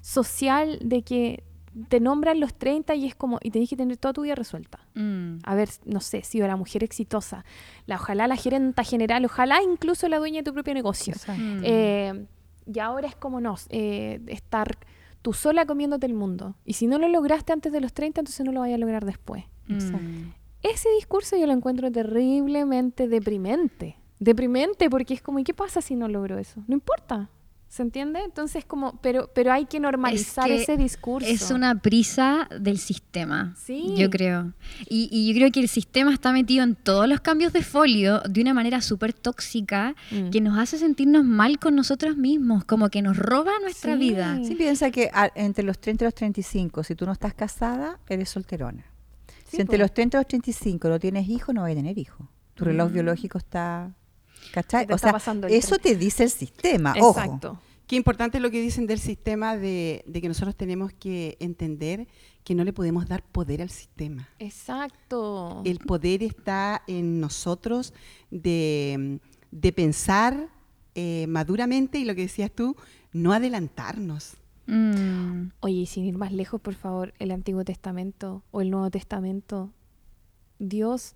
social 0.00 0.78
de 0.82 1.02
que 1.02 1.44
te 1.88 2.00
nombran 2.00 2.40
los 2.40 2.54
30 2.54 2.94
y 2.94 3.06
es 3.06 3.14
como, 3.14 3.38
y 3.42 3.50
tenés 3.50 3.68
que 3.68 3.76
tener 3.76 3.96
toda 3.98 4.12
tu 4.12 4.22
vida 4.22 4.34
resuelta. 4.34 4.80
Mm. 4.94 5.38
A 5.44 5.54
ver, 5.54 5.68
no 5.84 6.00
sé, 6.00 6.22
si 6.24 6.38
la 6.40 6.56
mujer 6.56 6.82
exitosa, 6.82 7.44
la, 7.86 7.96
ojalá 7.96 8.26
la 8.26 8.36
gerenta 8.36 8.82
general, 8.82 9.24
ojalá 9.24 9.62
incluso 9.62 10.08
la 10.08 10.18
dueña 10.18 10.38
de 10.38 10.44
tu 10.44 10.54
propio 10.54 10.74
negocio. 10.74 11.14
Mm. 11.28 11.60
Eh, 11.62 12.26
y 12.72 12.78
ahora 12.80 13.06
es 13.08 13.14
como 13.16 13.40
no, 13.40 13.54
eh, 13.68 14.20
estar 14.26 14.78
tú 15.22 15.32
sola 15.32 15.66
comiéndote 15.66 16.06
el 16.06 16.14
mundo. 16.14 16.54
Y 16.64 16.74
si 16.74 16.86
no 16.86 16.98
lo 16.98 17.08
lograste 17.08 17.52
antes 17.52 17.72
de 17.72 17.80
los 17.80 17.92
30, 17.92 18.20
entonces 18.22 18.44
no 18.44 18.52
lo 18.52 18.60
vayas 18.60 18.76
a 18.76 18.78
lograr 18.78 19.04
después. 19.04 19.44
Mm. 19.68 20.32
Ese 20.62 20.88
discurso 20.96 21.36
yo 21.36 21.46
lo 21.46 21.52
encuentro 21.52 21.90
terriblemente 21.92 23.08
deprimente. 23.08 23.96
Deprimente 24.18 24.90
porque 24.90 25.14
es 25.14 25.22
como, 25.22 25.38
¿y 25.38 25.44
qué 25.44 25.54
pasa 25.54 25.80
si 25.80 25.94
no 25.94 26.08
logro 26.08 26.38
eso? 26.38 26.62
No 26.66 26.74
importa. 26.74 27.30
¿Se 27.68 27.82
entiende? 27.82 28.20
Entonces 28.24 28.64
como, 28.64 28.98
pero, 29.02 29.30
pero 29.34 29.52
hay 29.52 29.66
que 29.66 29.78
normalizar 29.78 30.46
que 30.46 30.62
ese 30.62 30.78
discurso. 30.78 31.28
Es 31.28 31.50
una 31.50 31.74
prisa 31.82 32.48
del 32.58 32.78
sistema, 32.78 33.54
Sí. 33.58 33.92
yo 33.94 34.08
creo. 34.08 34.54
Y, 34.88 35.10
y 35.12 35.28
yo 35.28 35.34
creo 35.38 35.52
que 35.52 35.60
el 35.60 35.68
sistema 35.68 36.12
está 36.14 36.32
metido 36.32 36.64
en 36.64 36.74
todos 36.76 37.06
los 37.06 37.20
cambios 37.20 37.52
de 37.52 37.62
folio 37.62 38.20
de 38.28 38.40
una 38.40 38.54
manera 38.54 38.80
súper 38.80 39.12
tóxica 39.12 39.94
Mm. 40.10 40.30
que 40.30 40.40
nos 40.40 40.58
hace 40.58 40.78
sentirnos 40.78 41.24
mal 41.26 41.58
con 41.58 41.76
nosotros 41.76 42.16
mismos, 42.16 42.64
como 42.64 42.88
que 42.88 43.02
nos 43.02 43.18
roba 43.18 43.52
nuestra 43.60 43.92
Sí. 43.92 43.98
vida. 44.00 44.40
Sí, 44.42 44.54
piensa 44.54 44.90
que 44.90 45.10
a- 45.12 45.30
entre 45.34 45.62
los 45.62 45.78
30 45.78 46.04
y 46.04 46.06
los 46.06 46.14
35, 46.14 46.82
si 46.84 46.94
tú 46.94 47.04
no 47.04 47.12
estás 47.12 47.34
casada, 47.34 47.98
eres 48.08 48.30
solterona. 48.30 48.86
Sí, 49.48 49.56
si 49.56 49.62
entre 49.62 49.78
los 49.78 49.92
30 49.92 50.16
y 50.16 50.20
los 50.20 50.28
35 50.28 50.88
no 50.88 50.98
tienes 51.00 51.28
hijos, 51.28 51.54
no 51.54 51.62
vas 51.62 51.72
a 51.72 51.74
tener 51.74 51.98
hijos. 51.98 52.26
Tu 52.54 52.64
reloj 52.64 52.92
biológico 52.92 53.38
está... 53.38 53.94
¿Cachai? 54.52 54.86
Te 54.86 54.92
O 54.92 54.96
está 54.96 55.18
sea, 55.18 55.32
eso 55.48 55.78
tren. 55.78 55.82
te 55.82 55.96
dice 55.96 56.24
el 56.24 56.30
sistema, 56.30 56.94
ojo. 57.00 57.20
Exacto. 57.20 57.60
Qué 57.86 57.96
importante 57.96 58.38
es 58.38 58.42
lo 58.42 58.50
que 58.50 58.60
dicen 58.60 58.86
del 58.86 58.98
sistema 58.98 59.56
de, 59.56 60.04
de 60.06 60.20
que 60.20 60.28
nosotros 60.28 60.56
tenemos 60.56 60.92
que 60.92 61.36
entender 61.40 62.06
que 62.44 62.54
no 62.54 62.64
le 62.64 62.72
podemos 62.72 63.08
dar 63.08 63.22
poder 63.22 63.62
al 63.62 63.70
sistema. 63.70 64.28
Exacto. 64.38 65.62
El 65.64 65.78
poder 65.78 66.22
está 66.22 66.82
en 66.86 67.20
nosotros 67.20 67.94
de, 68.30 69.20
de 69.50 69.72
pensar 69.72 70.48
eh, 70.94 71.26
maduramente 71.28 71.98
y 71.98 72.04
lo 72.04 72.14
que 72.14 72.22
decías 72.22 72.50
tú, 72.50 72.76
no 73.12 73.32
adelantarnos. 73.32 74.37
Mm. 74.68 75.50
Oye, 75.60 75.74
y 75.74 75.86
sin 75.86 76.04
ir 76.04 76.16
más 76.18 76.30
lejos, 76.32 76.60
por 76.60 76.74
favor, 76.74 77.14
el 77.18 77.30
Antiguo 77.30 77.64
Testamento 77.64 78.42
o 78.50 78.60
el 78.60 78.70
Nuevo 78.70 78.90
Testamento, 78.90 79.72
Dios, 80.58 81.14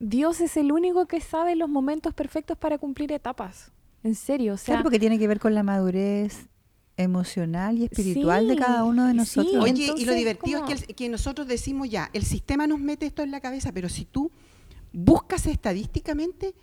Dios 0.00 0.40
es 0.40 0.56
el 0.56 0.70
único 0.70 1.06
que 1.06 1.20
sabe 1.20 1.56
los 1.56 1.68
momentos 1.68 2.12
perfectos 2.14 2.58
para 2.58 2.76
cumplir 2.78 3.10
etapas. 3.12 3.72
En 4.02 4.14
serio, 4.14 4.54
o 4.54 4.56
sea, 4.58 4.74
Claro, 4.74 4.82
porque 4.82 4.98
tiene 4.98 5.18
que 5.18 5.26
ver 5.26 5.40
con 5.40 5.54
la 5.54 5.62
madurez 5.62 6.48
emocional 6.96 7.78
y 7.78 7.84
espiritual 7.84 8.46
de 8.48 8.54
Sí, 8.54 8.60
cada 8.60 8.84
uno 8.84 9.04
de 9.06 9.12
sí. 9.12 9.16
nosotros. 9.16 9.64
Oye, 9.64 9.92
y 9.96 10.04
lo 10.04 10.12
divertido 10.14 10.60
¿cómo? 10.60 10.72
es 10.72 10.82
que, 10.82 10.90
el- 10.92 10.94
que 10.94 11.08
nosotros 11.08 11.48
decimos 11.48 11.88
ya, 11.88 12.10
el 12.12 12.22
sistema 12.24 12.66
nos 12.66 12.78
mete 12.80 13.06
esto 13.06 13.22
en 13.22 13.30
la 13.30 13.40
cabeza, 13.40 13.72
pero 13.72 13.88
si 13.88 14.04
tú 14.04 14.30
buscas 14.92 15.46
estadísticamente, 15.46 16.54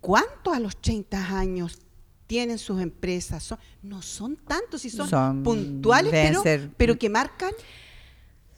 ¿cuántos 0.00 0.54
a 0.54 0.60
los 0.60 0.76
30 0.80 1.38
años 1.38 1.78
tienen 2.26 2.58
sus 2.58 2.80
empresas? 2.80 3.42
Son- 3.42 3.58
no 3.82 4.02
son 4.02 4.36
tantos, 4.36 4.82
si 4.82 4.90
son, 4.90 5.08
Son- 5.08 5.42
puntuales, 5.42 6.10
pero, 6.12 6.42
ser- 6.42 6.70
pero 6.76 6.98
que 6.98 7.08
marcan 7.08 7.52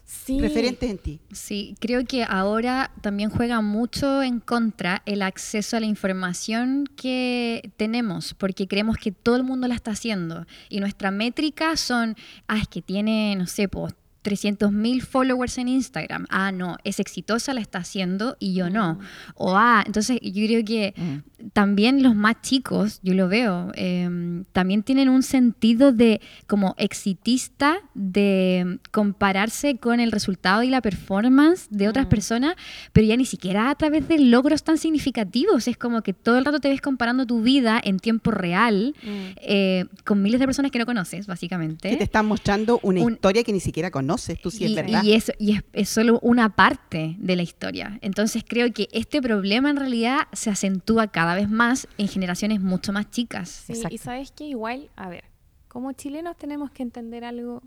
sí, 0.05 0.41
referentes 0.41 0.91
en 0.91 0.99
ti. 0.99 1.21
Sí, 1.33 1.75
creo 1.81 2.05
que 2.05 2.25
ahora 2.25 2.91
también 3.03 3.31
juega 3.31 3.61
mucho 3.61 4.23
en 4.23 4.41
contra 4.41 5.03
el 5.07 5.23
acceso 5.23 5.77
a 5.77 5.81
la 5.81 5.87
información 5.87 6.87
que 6.97 7.73
tenemos, 7.77 8.35
porque 8.35 8.67
creemos 8.67 8.97
que 8.97 9.13
todo 9.13 9.37
el 9.37 9.45
mundo 9.45 9.69
la 9.69 9.75
está 9.75 9.91
haciendo. 9.93 10.47
Y 10.69 10.81
nuestra 10.81 11.11
métrica 11.11 11.77
son, 11.77 12.17
ah, 12.47 12.59
es 12.59 12.69
que 12.69 12.81
tiene, 12.83 13.37
no 13.37 13.47
sé, 13.47 13.69
pues 13.69 13.95
300 14.29 14.71
mil 14.73 15.01
followers 15.03 15.57
en 15.59 15.69
Instagram. 15.69 16.27
Ah, 16.29 16.53
no, 16.53 16.77
es 16.85 17.01
exitosa, 17.01 17.55
la 17.55 17.61
está 17.63 17.79
haciendo 17.79 18.37
y 18.39 18.53
yo 18.55 18.69
no. 18.69 18.99
O, 19.35 19.57
ah, 19.57 19.83
entonces 19.87 20.19
yo 20.23 20.45
creo 20.47 20.65
que 20.65 20.93
Mm. 20.97 21.49
también 21.55 22.03
los 22.03 22.15
más 22.15 22.37
chicos, 22.43 23.01
yo 23.03 23.15
lo 23.15 23.29
veo, 23.29 23.73
eh, 23.75 24.43
también 24.53 24.83
tienen 24.83 25.09
un 25.09 25.23
sentido 25.23 25.93
de 25.93 26.21
como 26.47 26.75
exitista, 26.79 27.77
de 27.95 28.79
compararse 28.91 29.77
con 29.79 30.01
el 30.01 30.13
resultado 30.13 30.63
y 30.63 30.69
la 30.69 30.81
performance 30.83 31.69
de 31.71 31.89
otras 31.89 32.07
Mm. 32.07 32.09
personas, 32.11 32.55
pero 32.93 33.07
ya 33.07 33.17
ni 33.17 33.25
siquiera 33.25 33.71
a 33.71 33.75
través 33.77 34.07
de 34.09 34.19
logros 34.19 34.63
tan 34.63 34.77
significativos. 34.77 35.69
Es 35.69 35.77
como 35.79 36.03
que 36.03 36.13
todo 36.13 36.37
el 36.39 36.45
rato 36.45 36.61
te 36.61 36.69
ves 36.69 36.81
comparando 36.81 37.25
tu 37.27 37.41
vida 37.43 37.81
en 37.83 37.99
tiempo 37.99 38.31
real 38.31 38.95
Mm. 39.03 39.09
eh, 39.41 39.85
con 40.05 40.21
miles 40.23 40.41
de 40.41 40.47
personas 40.47 40.71
que 40.71 40.79
no 40.79 40.87
conoces, 40.87 41.27
básicamente. 41.27 41.91
Que 41.91 41.97
te 41.97 42.05
están 42.05 42.27
mostrando 42.27 42.81
una 42.83 43.01
Un- 43.03 43.13
historia 43.15 43.43
que 43.45 43.53
ni 43.53 43.61
siquiera 43.61 43.91
conoces, 43.91 44.09
tú 44.43 44.51
sí 44.51 44.65
es 44.65 44.71
y, 44.71 44.75
verdad. 44.75 45.03
y 45.03 45.13
eso, 45.13 45.33
y 45.39 45.57
es, 45.57 45.65
es 45.73 45.89
solo 45.89 46.19
una 46.23 46.55
parte 46.55 47.17
de 47.19 47.37
la 47.37 47.43
historia. 47.43 47.99
Entonces 48.03 48.45
creo 48.47 48.73
que 48.73 48.89
este 48.93 49.23
problema 49.23 49.71
en 49.71 49.77
realidad 49.77 50.29
se 50.33 50.51
acentúa 50.51 51.09
cada 51.09 51.35
vez 51.35 51.49
más 51.49 51.89
en 51.99 52.09
generaciones 52.09 52.61
mucho 52.61 52.93
más 52.93 53.11
chicas. 53.11 53.49
Sí, 53.49 53.73
Exacto. 53.73 53.95
y 53.95 53.99
sabes 53.99 54.33
que 54.33 54.45
igual, 54.45 54.91
a 54.97 55.09
ver, 55.09 55.25
como 55.69 55.93
chilenos 55.93 56.37
tenemos 56.37 56.71
que 56.71 56.83
entender 56.83 57.25
algo 57.25 57.63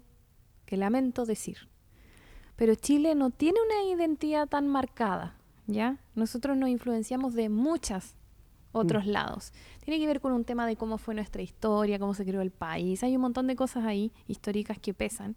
que 0.65 0.77
lamento 0.77 1.25
decir. 1.25 1.57
Pero 2.55 2.75
Chile 2.75 3.15
no 3.15 3.29
tiene 3.31 3.57
una 3.65 3.91
identidad 3.95 4.47
tan 4.47 4.67
marcada, 4.67 5.35
¿ya? 5.67 5.97
Nosotros 6.15 6.57
nos 6.57 6.69
influenciamos 6.69 7.33
de 7.33 7.49
muchas 7.49 8.15
otros 8.71 9.05
lados. 9.05 9.51
Tiene 9.83 9.99
que 9.99 10.07
ver 10.07 10.21
con 10.21 10.31
un 10.31 10.45
tema 10.45 10.65
de 10.65 10.75
cómo 10.75 10.97
fue 10.97 11.15
nuestra 11.15 11.41
historia, 11.41 11.99
cómo 11.99 12.13
se 12.13 12.25
creó 12.25 12.41
el 12.41 12.51
país. 12.51 13.03
Hay 13.03 13.15
un 13.15 13.21
montón 13.21 13.47
de 13.47 13.55
cosas 13.55 13.85
ahí 13.85 14.11
históricas 14.27 14.77
que 14.79 14.93
pesan. 14.93 15.35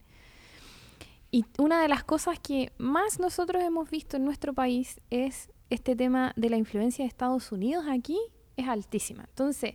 Y 1.35 1.45
una 1.59 1.83
de 1.83 1.89
las 1.89 2.05
cosas 2.05 2.39
que 2.39 2.71
más 2.79 3.19
nosotros 3.19 3.61
hemos 3.61 3.91
visto 3.91 4.17
en 4.17 4.25
nuestro 4.25 4.55
país 4.55 5.01
es 5.11 5.51
este 5.69 5.97
tema 5.97 6.33
de 6.37 6.49
la 6.49 6.57
influencia 6.57 7.03
de 7.03 7.09
Estados 7.09 7.51
Unidos 7.51 7.87
aquí 7.91 8.17
es 8.57 8.69
altísima. 8.69 9.25
Entonces, 9.31 9.75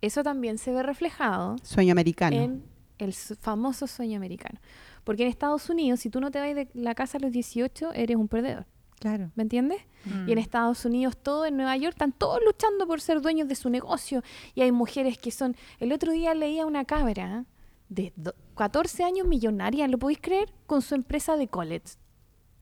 eso 0.00 0.22
también 0.22 0.58
se 0.58 0.70
ve 0.70 0.84
reflejado 0.84 1.56
Sueño 1.64 1.90
americano. 1.90 2.36
en 2.36 2.62
el 2.98 3.12
famoso 3.14 3.88
sueño 3.88 4.16
americano. 4.16 4.60
Porque 5.02 5.24
en 5.24 5.28
Estados 5.28 5.68
Unidos, 5.68 5.98
si 5.98 6.08
tú 6.08 6.20
no 6.20 6.30
te 6.30 6.38
vas 6.38 6.54
de 6.54 6.68
la 6.74 6.94
casa 6.94 7.18
a 7.18 7.20
los 7.20 7.32
18, 7.32 7.92
eres 7.92 8.16
un 8.16 8.28
perdedor. 8.28 8.66
Claro. 9.00 9.32
¿Me 9.34 9.42
entiendes? 9.42 9.80
Mm. 10.04 10.28
Y 10.28 10.32
en 10.34 10.38
Estados 10.38 10.84
Unidos, 10.84 11.16
todo 11.16 11.46
en 11.46 11.56
Nueva 11.56 11.76
York, 11.76 11.94
están 11.96 12.12
todos 12.12 12.38
luchando 12.46 12.86
por 12.86 13.00
ser 13.00 13.20
dueños 13.20 13.48
de 13.48 13.56
su 13.56 13.70
negocio. 13.70 14.22
Y 14.54 14.60
hay 14.60 14.70
mujeres 14.70 15.18
que 15.18 15.32
son... 15.32 15.56
El 15.80 15.92
otro 15.92 16.12
día 16.12 16.32
leía 16.36 16.64
una 16.64 16.84
cabra 16.84 17.44
de 17.88 18.12
do- 18.16 18.34
14 18.56 19.04
años 19.04 19.26
millonaria, 19.26 19.86
¿lo 19.88 19.98
podéis 19.98 20.18
creer? 20.20 20.52
Con 20.66 20.82
su 20.82 20.94
empresa 20.94 21.36
de 21.36 21.48
college. 21.48 21.94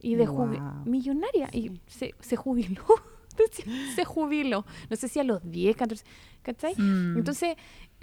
Y 0.00 0.16
de 0.16 0.26
Guau. 0.26 0.48
millonaria. 0.84 1.48
Y 1.52 1.80
se, 1.86 2.14
se 2.20 2.36
jubiló. 2.36 2.82
se 3.94 4.04
jubiló. 4.04 4.64
No 4.90 4.96
sé 4.96 5.08
si 5.08 5.18
a 5.20 5.24
los 5.24 5.40
10, 5.50 5.76
14. 5.76 6.04
¿Cachai? 6.42 6.74
Mm. 6.76 7.16
Entonces, 7.16 7.56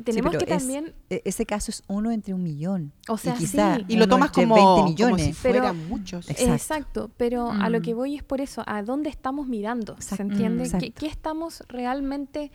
tenemos 0.04 0.32
que 0.36 0.46
es- 0.52 0.58
también... 0.60 0.96
e- 1.12 1.22
ese 1.26 1.46
caso 1.46 1.70
es 1.70 1.84
uno 1.88 2.10
entre 2.10 2.34
un 2.34 2.42
millón. 2.42 2.92
O 3.08 3.18
sea, 3.18 3.36
y 3.36 3.38
quizá 3.38 3.76
sí. 3.76 3.86
y 3.90 3.98
lo 3.98 4.08
tomas 4.08 4.32
como, 4.32 4.56
20 4.56 4.66
como 4.72 4.86
millones. 4.88 5.26
si 5.38 5.44
Pero- 5.44 5.60
fueran 5.60 5.88
muchos. 5.88 6.28
Exacto. 6.30 6.54
Exacto, 6.54 7.12
pero 7.18 7.52
a 7.52 7.70
lo 7.70 7.80
Mm. 7.80 7.82
que 7.84 7.94
voy 7.94 8.16
es 8.16 8.24
por 8.24 8.42
eso, 8.42 8.64
a 8.66 8.82
dónde 8.82 9.12
estamos 9.12 9.48
mirando, 9.48 9.96
¿se 10.00 10.20
entiende? 10.20 10.64
Mm. 10.64 10.72
¿Qué, 10.72 10.78
Exacto. 10.88 11.00
qué 11.02 11.06
estamos 11.08 11.64
realmente 11.68 12.52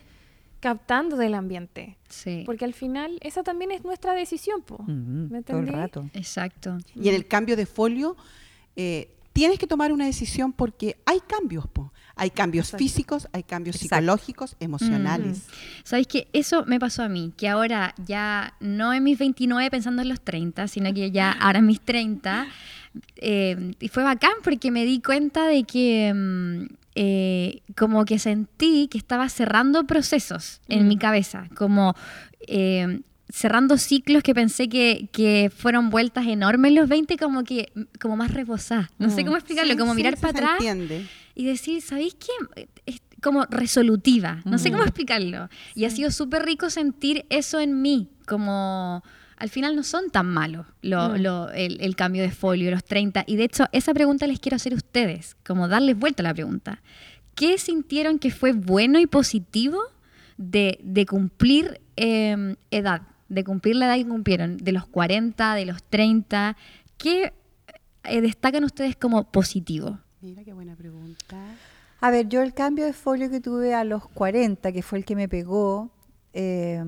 captando 0.59 1.17
del 1.17 1.33
ambiente? 1.33 1.97
Sí, 2.09 2.43
Porque 2.45 2.65
al 2.65 2.73
final 2.73 3.17
esa 3.21 3.43
también 3.43 3.71
es 3.71 3.83
nuestra 3.83 4.13
decisión, 4.13 4.61
po. 4.61 4.75
Ujú, 4.75 4.91
¿Me 5.29 5.43
todo 5.43 5.59
el 5.59 5.67
rato. 5.67 6.09
exacto. 6.13 6.77
Y 6.95 7.09
en 7.09 7.15
el 7.15 7.27
cambio 7.27 7.55
de 7.55 7.65
folio, 7.65 8.15
eh, 8.75 9.09
tienes 9.33 9.59
que 9.59 9.67
tomar 9.67 9.91
una 9.91 10.05
decisión 10.05 10.51
porque 10.53 10.97
hay 11.05 11.19
cambios, 11.27 11.67
po. 11.67 11.91
Hay 12.19 12.31
cambios 12.31 12.67
Exacto. 12.69 12.83
físicos, 12.83 13.27
hay 13.31 13.43
cambios 13.43 13.75
Exacto. 13.75 13.95
psicológicos, 13.97 14.55
emocionales. 14.59 15.45
¿Sabéis 15.83 16.07
que 16.07 16.27
eso 16.33 16.65
me 16.65 16.79
pasó 16.79 17.03
a 17.03 17.09
mí? 17.09 17.31
Que 17.37 17.47
ahora 17.47 17.93
ya 18.03 18.55
no 18.59 18.91
en 18.93 19.03
mis 19.03 19.19
29 19.19 19.69
pensando 19.69 20.01
en 20.01 20.09
los 20.09 20.21
30, 20.21 20.67
sino 20.67 20.91
que 20.93 21.11
ya 21.11 21.31
ahora 21.39 21.59
en 21.59 21.67
mis 21.67 21.79
30. 21.81 22.47
eh, 23.17 23.73
y 23.79 23.87
fue 23.89 24.03
bacán 24.03 24.31
porque 24.43 24.71
me 24.71 24.83
di 24.85 24.99
cuenta 25.01 25.45
de 25.45 25.63
que 25.63 26.11
mm, 26.11 26.65
eh, 26.99 27.61
como 27.77 28.05
que 28.05 28.17
sentí 28.17 28.87
que 28.89 28.97
estaba 28.97 29.29
cerrando 29.29 29.85
procesos 29.85 30.61
en 30.67 30.85
Mm. 30.85 30.87
mi 30.87 30.97
cabeza, 30.97 31.47
como 31.55 31.93
eh, 32.47 33.01
cerrando 33.29 33.77
ciclos 33.77 34.23
que 34.23 34.33
pensé 34.33 34.67
que, 34.67 35.09
que 35.11 35.51
fueron 35.55 35.89
vueltas 35.91 36.25
enormes 36.25 36.69
en 36.69 36.75
los 36.75 36.89
20, 36.89 37.17
como 37.17 37.43
que 37.43 37.71
como 38.01 38.15
más 38.15 38.31
rebosadas. 38.33 38.89
No 38.97 39.09
sé 39.09 39.21
Mm. 39.21 39.25
cómo 39.25 39.37
explicarlo, 39.37 39.73
Sí, 39.73 39.77
como 39.79 39.91
sí, 39.93 39.97
mirar 39.97 40.15
sí 40.15 40.21
para 40.21 40.31
atrás 40.31 40.51
entiende. 40.53 41.05
y 41.35 41.45
decir, 41.45 41.81
¿sabéis 41.81 42.15
qué? 42.15 42.67
Como 43.21 43.45
resolutiva, 43.49 44.41
no 44.45 44.57
sé 44.57 44.69
Mm. 44.69 44.73
cómo 44.73 44.83
explicarlo. 44.85 45.49
Y 45.75 45.85
ha 45.85 45.89
sido 45.89 46.09
súper 46.11 46.45
rico 46.45 46.69
sentir 46.69 47.25
eso 47.29 47.59
en 47.59 47.81
mí, 47.81 48.07
como 48.25 49.03
al 49.37 49.49
final 49.49 49.75
no 49.75 49.83
son 49.83 50.09
tan 50.09 50.25
malos 50.27 50.65
lo- 50.81 51.09
Mm. 51.09 51.21
lo- 51.21 51.49
el, 51.51 51.79
el 51.81 51.95
cambio 51.95 52.23
de 52.23 52.31
folio, 52.31 52.71
los 52.71 52.83
30. 52.83 53.23
Y 53.27 53.35
de 53.37 53.43
hecho, 53.45 53.65
esa 53.71 53.93
pregunta 53.93 54.27
les 54.27 54.39
quiero 54.39 54.55
hacer 54.55 54.73
a 54.73 54.77
ustedes, 54.77 55.35
como 55.45 55.67
darles 55.67 55.97
vuelta 55.97 56.23
a 56.23 56.25
la 56.25 56.33
pregunta. 56.33 56.81
¿Qué 57.35 57.57
sintieron 57.57 58.17
que 58.19 58.31
fue 58.31 58.51
bueno 58.53 58.99
y 58.99 59.05
positivo 59.07 59.79
de, 60.37 60.79
de 60.83 61.05
cumplir 61.05 61.79
eh, 61.95 62.55
edad? 62.71 63.01
De 63.29 63.43
cumplir 63.43 63.75
la 63.75 63.85
edad 63.87 63.95
que 64.03 64.07
cumplieron, 64.09 64.57
de 64.57 64.71
los 64.71 64.87
40, 64.87 65.53
de 65.55 65.65
los 65.65 65.83
30. 65.83 66.55
¿Qué 66.97 67.33
eh, 68.05 68.21
destacan 68.21 68.63
ustedes 68.63 68.95
como 68.95 69.29
positivo? 69.31 69.99
Mira 70.21 70.43
qué 70.43 70.53
buena 70.53 70.75
pregunta. 70.75 71.37
A 71.99 72.09
ver, 72.11 72.27
yo 72.29 72.41
el 72.41 72.53
cambio 72.53 72.85
de 72.85 72.93
folio 72.93 73.29
que 73.29 73.41
tuve 73.41 73.73
a 73.73 73.83
los 73.83 74.07
40, 74.09 74.71
que 74.71 74.81
fue 74.81 74.97
el 74.99 75.05
que 75.05 75.15
me 75.15 75.27
pegó, 75.27 75.91
eh, 76.33 76.83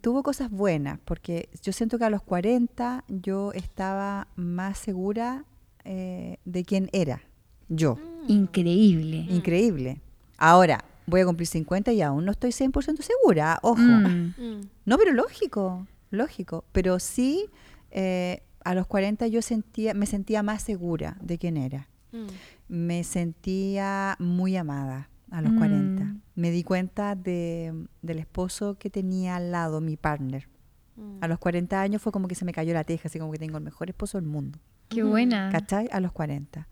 tuvo 0.00 0.22
cosas 0.22 0.50
buenas, 0.50 0.98
porque 1.04 1.48
yo 1.62 1.72
siento 1.72 1.98
que 1.98 2.04
a 2.04 2.10
los 2.10 2.22
40 2.22 3.04
yo 3.08 3.52
estaba 3.52 4.28
más 4.36 4.78
segura 4.78 5.44
eh, 5.84 6.38
de 6.44 6.64
quién 6.64 6.88
era 6.92 7.22
yo. 7.68 7.98
Increíble. 8.28 9.26
Increíble. 9.28 10.00
Ahora, 10.36 10.84
voy 11.06 11.20
a 11.22 11.26
cumplir 11.26 11.46
50 11.46 11.92
y 11.92 12.02
aún 12.02 12.24
no 12.24 12.32
estoy 12.32 12.50
100% 12.50 13.00
segura, 13.02 13.58
ojo. 13.62 13.80
Mm. 13.80 14.34
Mm. 14.38 14.60
No, 14.84 14.98
pero 14.98 15.12
lógico, 15.12 15.86
lógico. 16.10 16.64
Pero 16.72 16.98
sí, 16.98 17.46
eh, 17.90 18.42
a 18.64 18.74
los 18.74 18.86
40 18.86 19.26
yo 19.28 19.42
sentía, 19.42 19.94
me 19.94 20.06
sentía 20.06 20.42
más 20.42 20.62
segura 20.62 21.16
de 21.20 21.38
quién 21.38 21.56
era. 21.56 21.88
Mm. 22.12 22.26
Me 22.68 23.04
sentía 23.04 24.16
muy 24.18 24.56
amada 24.56 25.08
a 25.30 25.42
los 25.42 25.52
Mm. 25.52 25.58
40. 25.58 26.16
Me 26.38 26.50
di 26.52 26.62
cuenta 26.62 27.16
de, 27.16 27.74
del 28.00 28.18
esposo 28.20 28.76
que 28.78 28.90
tenía 28.90 29.34
al 29.36 29.50
lado, 29.50 29.80
mi 29.80 29.96
partner. 29.96 30.48
Mm. 30.96 31.18
A 31.20 31.26
los 31.28 31.38
40 31.38 31.80
años 31.80 32.00
fue 32.00 32.12
como 32.12 32.28
que 32.28 32.34
se 32.36 32.44
me 32.44 32.52
cayó 32.52 32.72
la 32.74 32.84
teja, 32.84 33.08
así 33.08 33.18
como 33.18 33.32
que 33.32 33.38
tengo 33.38 33.58
el 33.58 33.64
mejor 33.64 33.88
esposo 33.90 34.18
del 34.18 34.28
mundo. 34.28 34.58
Qué 34.88 35.02
Ujú. 35.02 35.10
buena. 35.10 35.48
¿Cachai? 35.50 35.88
A 35.90 35.98
los 36.00 36.12
40. 36.12 36.68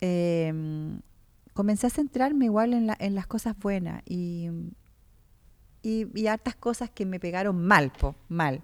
Eh, 0.00 0.52
comencé 1.54 1.86
a 1.86 1.90
centrarme 1.90 2.46
igual 2.46 2.72
en, 2.74 2.86
la- 2.88 2.96
en 2.98 3.14
las 3.14 3.26
cosas 3.26 3.56
buenas 3.58 4.02
y, 4.06 4.48
y, 5.82 6.06
y 6.14 6.26
hartas 6.26 6.56
cosas 6.56 6.90
que 6.90 7.06
me 7.06 7.20
pegaron 7.20 7.64
mal, 7.64 7.92
po, 7.92 8.14
mal. 8.28 8.60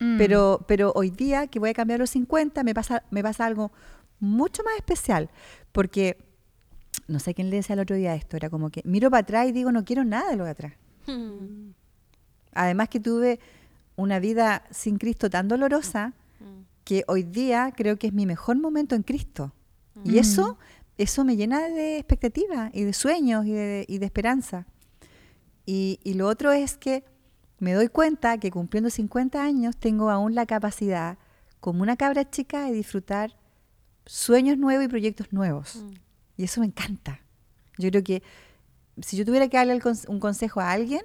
Mm. 0.00 0.04
Mm. 0.14 0.18
Pero, 0.18 0.64
pero 0.68 0.92
hoy 0.94 1.10
día 1.10 1.46
que 1.48 1.58
voy 1.58 1.70
a 1.70 1.74
cambiar 1.74 1.98
los 1.98 2.10
50, 2.10 2.62
me 2.64 2.72
pasa, 2.74 3.02
me 3.10 3.22
pasa 3.22 3.44
algo 3.46 3.72
mucho 4.20 4.62
más 4.62 4.76
especial. 4.76 5.28
Porque, 5.72 6.16
no 7.08 7.18
sé 7.18 7.34
quién 7.34 7.50
le 7.50 7.56
decía 7.56 7.74
el 7.74 7.80
otro 7.80 7.96
día 7.96 8.14
esto, 8.14 8.36
era 8.36 8.48
como 8.50 8.70
que 8.70 8.82
miro 8.84 9.10
para 9.10 9.22
atrás 9.22 9.48
y 9.48 9.52
digo, 9.52 9.72
no 9.72 9.84
quiero 9.84 10.04
nada 10.04 10.30
de 10.30 10.36
lo 10.36 10.44
de 10.44 10.50
atrás. 10.50 10.72
Mm. 11.06 11.70
Además 12.52 12.88
que 12.88 13.00
tuve 13.00 13.40
una 13.96 14.18
vida 14.20 14.62
sin 14.70 14.98
Cristo 14.98 15.28
tan 15.30 15.48
dolorosa 15.48 16.14
Mm. 16.40 16.62
que 16.84 17.04
hoy 17.08 17.22
día 17.24 17.72
creo 17.76 17.98
que 17.98 18.06
es 18.08 18.12
mi 18.12 18.24
mejor 18.26 18.56
momento 18.58 18.94
en 18.94 19.02
Cristo. 19.02 19.52
Y 20.04 20.12
Mm. 20.12 20.18
eso, 20.18 20.58
eso 20.98 21.24
me 21.24 21.36
llena 21.36 21.68
de 21.68 21.96
expectativas 21.98 22.70
y 22.72 22.84
de 22.84 22.92
sueños 22.92 23.44
y 23.46 23.52
de, 23.52 23.84
y 23.88 23.98
de 23.98 24.06
esperanza. 24.06 24.66
Y, 25.66 25.98
y 26.04 26.14
lo 26.14 26.28
otro 26.28 26.52
es 26.52 26.76
que 26.76 27.04
me 27.58 27.72
doy 27.72 27.88
cuenta 27.88 28.38
que 28.38 28.50
cumpliendo 28.50 28.88
50 28.90 29.42
años 29.42 29.76
tengo 29.76 30.10
aún 30.10 30.34
la 30.34 30.46
capacidad, 30.46 31.18
como 31.60 31.82
una 31.82 31.96
cabra 31.96 32.30
chica, 32.30 32.64
de 32.66 32.72
disfrutar 32.72 33.36
sueños 34.06 34.56
nuevos 34.58 34.84
y 34.84 34.88
proyectos 34.88 35.32
nuevos. 35.32 35.76
Mm. 35.76 35.94
Y 36.38 36.44
eso 36.44 36.60
me 36.60 36.66
encanta. 36.66 37.20
Yo 37.76 37.90
creo 37.90 38.02
que 38.02 38.22
si 39.02 39.16
yo 39.18 39.26
tuviera 39.26 39.48
que 39.48 39.58
darle 39.58 39.78
un 40.08 40.18
consejo 40.20 40.60
a 40.60 40.70
alguien, 40.72 41.02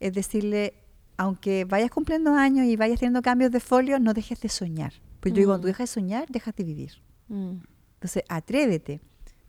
es 0.00 0.12
decirle, 0.12 0.74
aunque 1.16 1.64
vayas 1.64 1.90
cumpliendo 1.90 2.34
años 2.34 2.66
y 2.66 2.76
vayas 2.76 2.98
teniendo 3.00 3.22
cambios 3.22 3.50
de 3.52 3.60
folio, 3.60 3.98
no 3.98 4.12
dejes 4.12 4.40
de 4.40 4.48
soñar. 4.50 4.92
Pues 5.20 5.32
yo 5.32 5.38
digo, 5.38 5.50
cuando 5.52 5.62
tú 5.62 5.68
Mm. 5.68 5.72
dejas 5.72 5.88
de 5.90 5.94
soñar, 5.94 6.28
dejas 6.28 6.54
de 6.56 6.64
vivir. 6.64 6.92
Mm. 7.28 7.58
Entonces, 7.94 8.24
atrévete. 8.28 9.00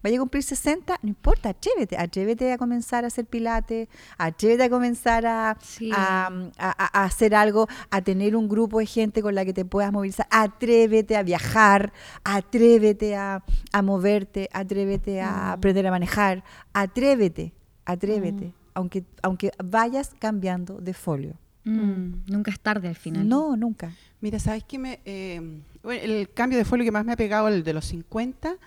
Vaya 0.04 0.18
a 0.18 0.20
cumplir 0.20 0.44
60, 0.44 1.00
no 1.02 1.10
importa, 1.10 1.50
atrévete. 1.50 1.96
Atrévete 1.98 2.52
a 2.52 2.58
comenzar 2.58 3.06
a 3.06 3.08
hacer 3.08 3.26
pilates, 3.26 3.88
atrévete 4.18 4.63
a 4.63 4.70
comenzar 4.70 5.26
a, 5.26 5.58
Sí. 5.62 5.89
a, 5.94 6.28
a- 6.58 7.00
a 7.02 7.04
hacer 7.06 7.34
algo, 7.34 7.68
a 7.89 8.02
tener 8.02 8.36
un 8.36 8.50
grupo 8.50 8.80
de 8.80 8.86
gente 8.86 9.22
con 9.22 9.34
la 9.34 9.46
que 9.46 9.54
te 9.54 9.63
puedas 9.66 9.92
movilizar. 9.94 10.28
Atrévete 10.30 11.16
a 11.16 11.24
viajar, 11.24 11.94
atrévete 12.24 13.16
a, 13.16 13.44
a 13.72 13.82
moverte, 13.82 14.50
atrévete 14.54 15.22
a 15.22 15.32
Mm. 15.32 15.52
aprender 15.52 15.88
a 15.88 15.92
manejar. 15.92 16.44
Atrévete, 16.74 17.54
atrévete. 17.86 18.46
Mm. 18.48 18.54
Aunque, 18.76 19.04
aunque 19.22 19.52
vayas 19.63 20.16
cambiando 20.20 20.80
de 20.82 20.94
folio. 20.94 21.36
Mm, 21.63 22.24
Nunca 22.28 22.52
es 22.52 22.60
tarde 22.60 22.88
al 22.89 22.96
final. 22.96 23.28
No, 23.28 23.56
nunca. 23.56 23.92
Mira, 24.20 24.39
¿sabes 24.39 24.63
qué? 24.68 24.80
Me, 24.80 25.00
eh, 25.06 25.62
bueno, 25.84 26.02
el 26.04 26.30
cambio 26.34 26.58
de 26.58 26.66
folio 26.66 26.84
que 26.84 26.92
más 26.92 27.06
me 27.06 27.13
ha 27.13 27.16
pegado 27.16 27.48
el 27.48 27.63
de 27.63 27.72
los 27.74 27.86
50, 27.86 28.58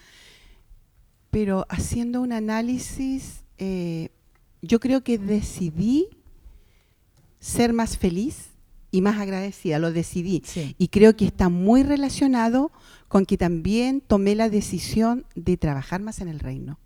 pero 1.36 1.66
haciendo 1.68 2.22
un 2.22 2.32
análisis, 2.32 3.42
eh, 3.58 4.08
yo 4.62 4.80
creo 4.80 5.04
que 5.04 5.18
decidí 5.18 6.08
ser 7.40 7.74
más 7.74 7.98
feliz 7.98 8.52
y 8.90 9.02
más 9.02 9.18
agradecida, 9.20 9.78
lo 9.78 9.92
decidí. 9.92 10.42
Sí. 10.46 10.74
Y 10.78 10.88
creo 10.88 11.14
que 11.14 11.26
está 11.26 11.50
muy 11.50 11.82
relacionado 11.82 12.72
con 13.08 13.26
que 13.26 13.36
también 13.36 14.00
tomé 14.00 14.34
la 14.34 14.48
decisión 14.48 15.26
de 15.34 15.58
trabajar 15.58 16.00
más 16.00 16.22
en 16.22 16.28
el 16.28 16.40
reino. 16.40 16.78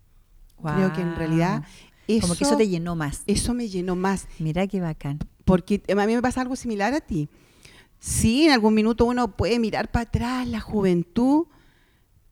Creo 0.61 0.91
que 0.91 0.99
en 0.99 1.15
realidad 1.15 1.63
eso, 2.09 2.27
Como 2.27 2.35
que 2.35 2.43
eso 2.43 2.57
te 2.57 2.67
llenó 2.67 2.97
más. 2.97 3.23
eso 3.27 3.53
me 3.53 3.69
llenó 3.69 3.95
más. 3.95 4.27
Mira 4.37 4.67
qué 4.67 4.81
bacán. 4.81 5.19
Porque 5.45 5.81
a 5.87 6.05
mí 6.05 6.13
me 6.13 6.21
pasa 6.21 6.41
algo 6.41 6.57
similar 6.57 6.93
a 6.93 6.99
ti. 6.99 7.29
Sí, 8.01 8.47
en 8.47 8.51
algún 8.51 8.73
minuto 8.73 9.05
uno 9.05 9.33
puede 9.37 9.59
mirar 9.59 9.89
para 9.91 10.03
atrás 10.03 10.45
la 10.45 10.59
juventud, 10.59 11.45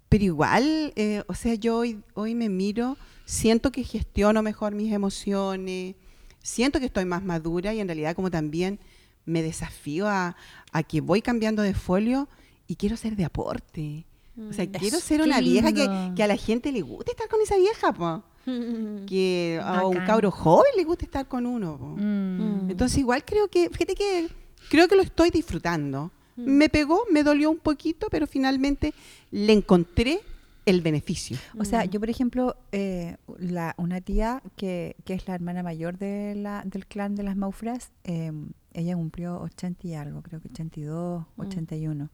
pero 0.10 0.24
igual, 0.24 0.92
eh, 0.96 1.24
o 1.28 1.34
sea, 1.34 1.54
yo 1.56 1.78
hoy, 1.78 2.02
hoy 2.16 2.36
me 2.36 2.50
miro, 2.50 2.98
siento 3.26 3.72
que 3.72 3.84
gestiono 3.84 4.42
mejor 4.42 4.74
mis 4.76 4.92
emociones, 4.92 5.96
siento 6.42 6.80
que 6.80 6.88
estoy 6.88 7.06
más 7.06 7.24
madura 7.24 7.74
y 7.74 7.80
en 7.80 7.88
realidad 7.88 8.16
como 8.16 8.32
también 8.32 8.80
me 9.26 9.44
desafío 9.44 10.08
a, 10.08 10.36
a 10.72 10.84
que 10.84 11.02
voy 11.02 11.22
cambiando 11.22 11.62
de 11.62 11.74
folio 11.74 12.28
y 12.68 12.76
quiero 12.76 12.98
ser 12.98 13.16
de 13.16 13.26
aporte. 13.26 14.06
O 14.50 14.54
sea, 14.54 14.66
Mm. 14.66 14.72
quiero 14.72 15.00
ser 15.00 15.22
una 15.22 15.42
vieja 15.42 15.74
que, 15.74 16.14
que 16.16 16.24
a 16.24 16.28
la 16.28 16.38
gente 16.38 16.72
le 16.72 16.82
guste 16.82 17.12
estar 17.12 17.28
con 17.28 17.42
esa 17.42 17.58
vieja, 17.58 17.94
po. 17.94 18.24
que 19.06 19.60
a 19.62 19.86
un 19.86 19.98
cabro 20.06 20.32
joven 20.32 20.72
le 20.78 20.84
guste 20.86 21.06
estar 21.06 21.28
con 21.28 21.46
uno. 21.46 21.78
Mm. 21.98 22.70
Entonces 22.72 22.98
igual 23.00 23.24
creo 23.26 23.48
que, 23.50 23.70
fíjate 23.70 23.96
que 23.96 24.30
creo 24.70 24.88
que 24.88 24.96
lo 24.96 25.02
estoy 25.04 25.30
disfrutando. 25.30 26.12
Me 26.46 26.70
pegó, 26.70 27.02
me 27.12 27.24
dolió 27.24 27.50
un 27.52 27.60
poquito, 27.60 28.08
pero 28.10 28.28
finalmente 28.28 28.94
le 29.32 29.54
encontré 29.54 30.20
el 30.66 30.82
beneficio. 30.82 31.38
O 31.58 31.66
sea, 31.66 31.86
yo, 31.86 32.00
por 32.00 32.10
ejemplo, 32.10 32.56
eh, 32.72 33.18
la, 33.40 33.74
una 33.78 34.02
tía 34.02 34.42
que, 34.56 34.96
que 35.06 35.14
es 35.16 35.28
la 35.28 35.34
hermana 35.36 35.64
mayor 35.64 35.98
de 35.98 36.36
la, 36.36 36.64
del 36.66 36.86
clan 36.86 37.16
de 37.16 37.24
las 37.24 37.36
Maufras, 37.36 37.92
eh, 38.04 38.32
ella 38.74 38.96
cumplió 38.96 39.40
80 39.42 39.88
y 39.88 39.94
algo, 39.96 40.22
creo 40.22 40.40
que 40.42 40.50
82, 40.50 41.26
Mm. 41.38 41.42
81. 41.42 42.10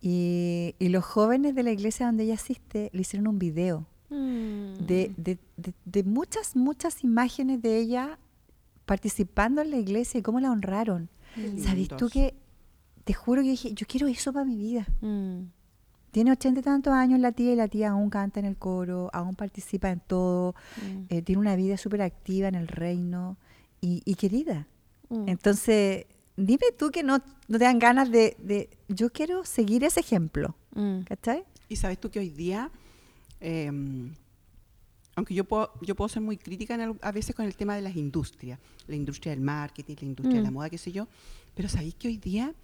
Y, 0.00 0.74
y 0.78 0.88
los 0.88 1.04
jóvenes 1.04 1.54
de 1.54 1.62
la 1.62 1.70
iglesia 1.70 2.06
donde 2.06 2.24
ella 2.24 2.34
asiste 2.34 2.90
le 2.92 3.00
hicieron 3.02 3.28
un 3.28 3.38
video 3.38 3.86
Mm. 4.10 4.84
de, 4.86 5.10
de- 5.16 5.38
de- 5.56 5.72
de 5.86 6.02
muchas, 6.02 6.54
muchas 6.54 7.02
imágenes 7.02 7.62
de 7.62 7.78
ella 7.78 8.18
participando 8.84 9.62
en 9.62 9.70
la 9.70 9.78
iglesia 9.78 10.18
y 10.18 10.22
cómo 10.22 10.38
la 10.38 10.50
honraron. 10.50 11.08
¿Sabes 11.56 11.88
tú 11.88 12.08
que 12.10 12.34
te 13.04 13.14
juro 13.14 13.42
que 13.42 13.50
dije, 13.50 13.72
yo 13.74 13.86
quiero 13.86 14.06
eso 14.06 14.32
para 14.32 14.44
mi 14.44 14.56
vida? 14.56 14.86
Mm. 15.00 15.44
Tiene 16.10 16.30
ochenta 16.32 16.60
y 16.60 16.62
tantos 16.62 16.92
años 16.92 17.18
la 17.20 17.32
tía 17.32 17.52
y 17.52 17.56
la 17.56 17.68
tía 17.68 17.90
aún 17.90 18.10
canta 18.10 18.38
en 18.38 18.46
el 18.46 18.56
coro, 18.56 19.08
aún 19.12 19.34
participa 19.34 19.90
en 19.90 20.00
todo, 20.00 20.54
Mm. 20.76 21.04
eh, 21.08 21.22
tiene 21.22 21.40
una 21.40 21.56
vida 21.56 21.76
súper 21.76 22.02
activa 22.02 22.48
en 22.48 22.54
el 22.54 22.68
reino 22.68 23.38
y, 23.80 24.02
y 24.04 24.14
querida. 24.14 24.66
Mm. 25.08 25.28
Entonces, 25.28 26.04
dime 26.36 26.66
tú 26.78 26.90
que 26.90 27.02
no, 27.02 27.18
no 27.48 27.58
te 27.58 27.64
dan 27.64 27.78
ganas 27.78 28.10
de, 28.10 28.36
de- 28.40 28.68
Yo 28.88 29.10
quiero 29.10 29.44
seguir 29.44 29.84
ese 29.84 30.00
ejemplo, 30.00 30.54
Mm. 30.74 31.00
¿cachai? 31.04 31.44
Y 31.68 31.76
sabes 31.76 31.98
tú 31.98 32.10
que 32.10 32.18
hoy 32.18 32.28
día, 32.30 32.70
eh, 33.40 33.70
aunque 35.14 35.34
yo 35.34 35.44
puedo, 35.44 35.72
yo 35.82 35.94
puedo 35.94 36.08
ser 36.08 36.22
muy 36.22 36.36
crítica 36.38 36.74
en 36.74 36.98
a 37.02 37.12
veces 37.12 37.34
con 37.34 37.44
el 37.46 37.54
tema 37.56 37.74
de 37.76 37.82
las 37.82 37.96
industrias, 37.96 38.58
la 38.86 38.96
industria 38.96 39.32
del 39.32 39.40
marketing, 39.42 39.96
la 40.00 40.06
industria 40.06 40.36
de 40.38 40.42
la 40.44 40.50
moda, 40.50 40.70
qué 40.70 40.78
sé 40.78 40.92
yo, 40.92 41.06
pero 41.54 41.68
sabéis 41.68 41.94
que 41.94 42.08
hoy 42.08 42.16
día 42.16 42.54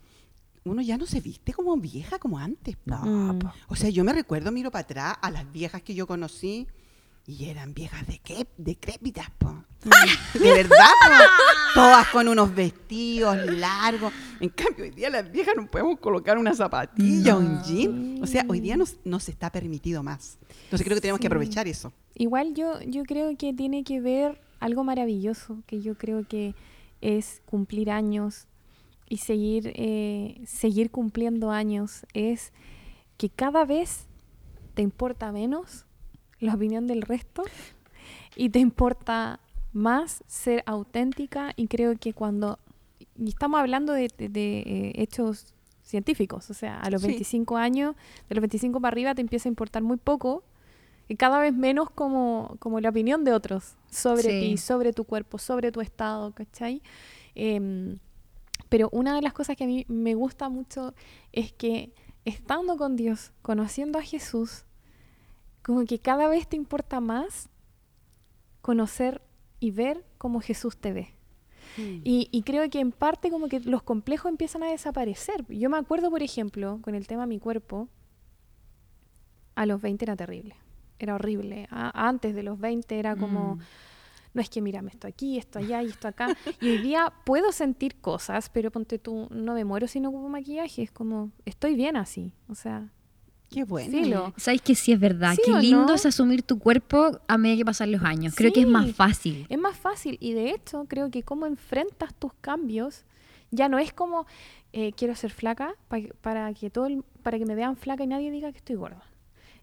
uno 0.71 0.83
ya 0.83 0.97
no 0.99 1.07
se 1.07 1.21
viste 1.21 1.53
como 1.53 1.77
vieja 1.77 2.19
como 2.19 2.39
antes. 2.39 2.77
po. 2.77 2.83
No, 2.91 3.33
Mm. 3.35 3.39
po. 3.39 3.53
O 3.69 3.77
sea, 3.77 3.91
yo 3.91 4.05
me 4.05 4.13
recuerdo, 4.13 4.51
miro 4.53 4.71
para 4.71 4.83
atrás 4.83 5.17
a 5.21 5.31
las 5.31 5.51
viejas 5.53 5.83
que 5.83 5.95
yo 5.95 6.07
conocí 6.07 6.67
y 7.27 7.45
eran 7.47 7.75
viejas 7.75 8.07
de 8.07 8.19
qué, 8.21 8.47
decrépitas, 8.57 9.31
po. 9.39 9.65
De 10.35 10.53
verdad, 10.53 10.77
po. 10.77 11.15
Todas 11.75 12.09
con 12.09 12.27
unos 12.29 12.53
vestidos 12.55 13.37
largos. 13.53 14.13
En 14.41 14.49
cambio, 14.49 14.85
hoy 14.85 14.91
día 14.91 15.11
las 15.11 15.31
viejas 15.31 15.55
no 15.57 15.67
podemos 15.71 16.01
colocar 16.01 16.39
una 16.39 16.55
zapatilla 16.55 17.37
o 17.37 17.41
un 17.41 17.63
jean. 17.63 18.19
O 18.23 18.27
sea, 18.27 18.45
hoy 18.49 18.61
día 18.61 18.77
nos, 18.77 18.97
nos 19.05 19.29
está 19.29 19.51
permitido 19.53 20.03
más. 20.03 20.39
Entonces 20.65 20.85
creo 20.85 20.97
que 20.97 21.01
tenemos 21.03 21.21
que 21.21 21.27
aprovechar 21.27 21.69
eso. 21.69 21.93
Igual 22.15 22.55
yo, 22.55 22.81
yo 22.81 23.05
creo 23.05 23.37
que 23.37 23.53
tiene 23.53 23.85
que 23.85 24.01
ver 24.01 24.41
algo 24.61 24.83
maravilloso, 24.83 25.63
que 25.67 25.81
yo 25.83 25.97
creo 25.97 26.27
que 26.27 26.55
es 27.01 27.43
cumplir 27.47 27.91
años 27.93 28.47
y 29.09 29.19
seguir, 29.19 29.73
eh, 29.75 30.41
seguir 30.47 30.91
cumpliendo 30.91 31.51
años, 31.51 32.07
es 32.15 32.53
que 33.17 33.29
cada 33.31 33.65
vez 33.65 34.07
te 34.75 34.83
importa 34.83 35.33
menos 35.33 35.85
la 36.41 36.55
opinión 36.55 36.87
del 36.87 37.03
resto 37.03 37.43
y 38.37 38.51
te 38.51 38.59
importa 38.61 39.41
más 39.73 40.23
ser 40.27 40.63
auténtica 40.67 41.53
y 41.57 41.67
creo 41.67 41.97
que 41.99 42.13
cuando, 42.13 42.59
y 43.19 43.29
estamos 43.29 43.59
hablando 43.61 43.93
de, 43.93 44.09
de- 44.17 44.29
de, 44.29 44.59
eh, 44.61 44.93
hechos 44.97 45.53
científicos, 45.83 46.51
o 46.51 46.55
sea, 46.55 46.79
a 46.81 46.91
los 46.91 47.01
Sí. 47.03 47.09
25 47.09 47.57
años, 47.57 47.97
de 48.29 48.35
los 48.35 48.43
25 48.43 48.81
para 48.81 48.93
arriba 48.93 49.15
te 49.15 49.21
empieza 49.23 49.49
a 49.49 49.51
importar 49.51 49.83
muy 49.83 49.97
poco 49.97 50.45
y 51.09 51.17
cada 51.17 51.41
vez 51.41 51.55
menos 51.55 51.91
como, 51.91 52.57
como 52.61 52.81
la 52.81 52.91
opinión 52.91 53.25
de 53.25 53.33
otros 53.33 53.75
sobre 53.91 54.23
Sí. 54.23 54.39
ti, 54.41 54.57
sobre 54.59 54.93
tu 54.93 55.05
cuerpo, 55.05 55.39
sobre 55.39 55.73
tu 55.73 55.81
estado, 55.81 56.33
¿cachai? 56.33 56.83
Em, 57.35 57.99
pero 58.69 58.89
una 58.93 59.15
de 59.15 59.23
las 59.23 59.33
cosas 59.33 59.57
que 59.57 59.65
a 59.65 59.67
mí 59.67 59.85
me 59.89 60.15
gusta 60.15 60.49
mucho 60.49 60.95
es 61.33 61.53
que 61.53 61.93
estando 62.25 62.77
con 62.77 62.97
Dios, 62.97 63.33
conociendo 63.43 63.99
a 63.99 64.03
Jesús, 64.03 64.65
como 65.63 65.85
que 65.85 65.99
cada 65.99 66.29
vez 66.29 66.47
te 66.49 66.57
importa 66.57 67.01
más 67.01 67.49
conocer 68.61 69.23
y 69.61 69.71
ver 69.71 70.05
cómo 70.19 70.41
Jesús 70.41 70.77
te 70.77 70.93
ve. 70.93 71.15
Y, 72.05 72.29
y 72.33 72.43
creo 72.43 72.69
que 72.71 72.81
en 72.81 72.91
parte 72.91 73.31
como 73.31 73.49
que 73.49 73.61
los 73.61 73.83
complejos 73.83 74.31
empiezan 74.31 74.63
a 74.65 74.71
desaparecer. 74.71 75.45
Yo 75.49 75.71
me 75.71 75.77
acuerdo, 75.79 76.11
por 76.11 76.23
ejemplo, 76.23 76.81
con 76.83 76.95
el 76.97 77.07
tema 77.07 77.25
mi 77.27 77.39
cuerpo, 77.39 77.89
a 79.55 79.65
los 79.67 79.81
20 79.81 80.05
era 80.05 80.17
terrible. 80.17 80.57
Era 80.99 81.15
horrible. 81.15 81.69
A- 81.71 82.09
antes 82.09 82.35
de 82.35 82.43
los 82.43 82.59
20 82.59 82.99
era 82.99 83.15
como, 83.17 83.57
Mm. 83.57 83.61
No 84.35 84.43
es 84.43 84.51
que 84.51 84.61
mírame 84.61 84.91
esto 84.91 85.07
aquí, 85.07 85.39
esto 85.39 85.59
allá 85.59 85.83
y 85.83 85.87
esto 85.89 86.09
acá. 86.09 86.37
y 86.61 86.69
hoy 86.71 86.79
día 86.79 87.13
puedo 87.25 87.51
sentir 87.53 87.97
cosas, 87.97 88.51
pero 88.51 88.71
ponte 88.71 88.99
tú, 88.99 89.29
no 89.31 89.55
me 89.55 89.65
muero 89.65 89.87
si 89.89 90.01
no 90.01 90.11
ocupo 90.11 90.29
maquillaje. 90.29 90.83
Es 90.83 90.91
como, 90.91 91.31
estoy 91.45 91.75
bien 91.75 91.97
así. 91.97 92.33
O 92.49 92.55
sea, 92.55 92.89
Qué 93.51 93.65
bueno. 93.65 93.91
filo. 93.91 94.35
¿Sabes 94.37 94.61
que 94.61 94.75
sí 94.75 94.93
es 94.93 95.01
verdad? 95.01 95.35
¿Sí 95.35 95.41
Qué 95.45 95.59
lindo 95.59 95.87
no? 95.87 95.95
es 95.95 96.05
asumir 96.05 96.43
tu 96.43 96.59
cuerpo 96.59 97.19
a 97.27 97.39
medida 97.39 97.57
que 97.59 97.65
pasan 97.65 97.91
los 97.93 98.03
años. 98.03 98.35
Creo 98.37 98.53
que 98.53 98.61
es 98.61 98.67
más 98.69 98.93
fácil. 98.93 99.47
Es 99.49 99.59
más 99.59 99.75
fácil 99.77 100.19
y 100.21 100.35
de 100.35 100.51
hecho 100.51 100.85
creo 100.87 101.11
que 101.11 101.23
cómo 101.23 101.47
enfrentas 101.47 102.13
tus 102.15 102.35
cambios 102.43 103.05
ya 103.51 103.71
no 103.71 103.79
es 103.79 103.95
como 103.95 104.27
eh, 104.75 104.93
quiero 104.93 105.15
ser 105.15 105.31
flaca 105.31 105.75
pa- 105.89 105.97
para 106.21 106.53
que 106.53 106.69
todo 106.69 106.85
el- 106.85 107.03
para 107.23 107.39
que 107.39 107.47
me 107.47 107.55
vean 107.55 107.77
flaca 107.79 108.05
y 108.05 108.07
nadie 108.07 108.31
diga 108.31 108.53
que 108.53 108.59
estoy 108.59 108.77
gorda. 108.77 109.03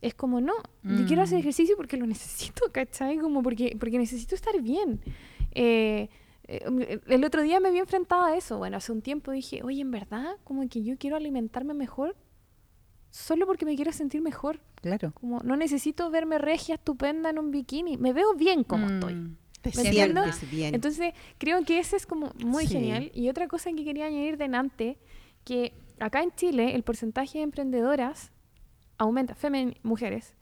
Es 0.05 0.13
como 0.13 0.39
no, 0.39 0.53
yo 0.83 1.05
quiero 1.07 1.23
hacer 1.23 1.37
Mm. 1.37 1.41
ejercicio 1.41 1.75
porque 1.77 1.97
lo 1.97 2.05
necesito, 2.15 2.71
¿cachai? 2.71 3.17
Como 3.17 3.41
porque, 3.41 3.75
porque 3.79 3.97
necesito 3.97 4.35
estar 4.35 4.61
bien. 4.61 5.01
Eh, 5.51 6.09
eh, 6.47 6.99
el 7.07 7.23
otro 7.25 7.41
día 7.41 7.59
me 7.59 7.71
vi 7.71 7.79
enfrentada 7.79 8.27
a 8.27 8.37
eso. 8.37 8.57
Bueno, 8.59 8.77
hace 8.77 8.91
un 8.91 9.01
tiempo 9.01 9.31
dije, 9.31 9.61
oye, 9.63 9.81
en 9.81 9.89
verdad, 9.89 10.35
como 10.43 10.67
que 10.69 10.83
yo 10.83 10.95
quiero 10.97 11.15
alimentarme 11.15 11.73
mejor 11.73 12.15
solo 13.09 13.47
porque 13.47 13.65
me 13.65 13.75
quiero 13.75 13.91
sentir 13.93 14.21
mejor. 14.21 14.59
Claro. 14.81 15.11
Como 15.13 15.39
no 15.39 15.55
necesito 15.55 16.09
verme 16.11 16.37
regia, 16.37 16.75
estupenda 16.75 17.29
en 17.31 17.39
un 17.39 17.49
bikini. 17.49 17.97
Me 17.97 18.13
veo 18.13 18.35
bien 18.35 18.63
como 18.63 18.85
Mm. 18.87 18.93
estoy. 18.93 19.13
Te 19.61 19.71
¿Me 19.75 19.83
entiendes? 19.87 20.23
sientes 20.35 20.51
bien. 20.51 20.75
Entonces, 20.75 21.13
creo 21.39 21.63
que 21.65 21.79
ese 21.79 21.95
es 21.95 22.05
como 22.05 22.31
muy 22.43 22.67
Sí. 22.67 22.73
genial. 22.75 23.09
Y 23.15 23.29
otra 23.29 23.47
cosa 23.47 23.71
que 23.73 23.83
quería 23.83 24.05
añadir 24.05 24.37
delante, 24.37 24.99
que 25.43 25.73
acá 25.99 26.21
en 26.21 26.31
Chile 26.35 26.75
el 26.75 26.83
porcentaje 26.83 27.39
de 27.39 27.43
emprendedoras 27.45 28.31
aumenta, 28.97 29.35
femen 29.35 29.77
mujeres, 29.83 30.33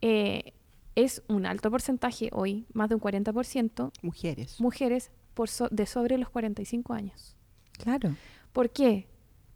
eh, 0.00 0.52
es 0.94 1.22
un 1.28 1.46
alto 1.46 1.70
porcentaje 1.70 2.30
hoy, 2.32 2.66
más 2.72 2.88
de 2.88 2.94
un 2.94 3.00
40%, 3.00 3.92
Mujeres. 4.02 4.60
mujeres 4.60 5.10
por 5.34 5.48
so- 5.48 5.68
de 5.70 5.84
sobre 5.86 6.16
los 6.18 6.30
45 6.30 6.94
años. 6.94 7.36
Claro. 7.72 8.14
¿Por 8.52 8.70
qué? 8.70 9.06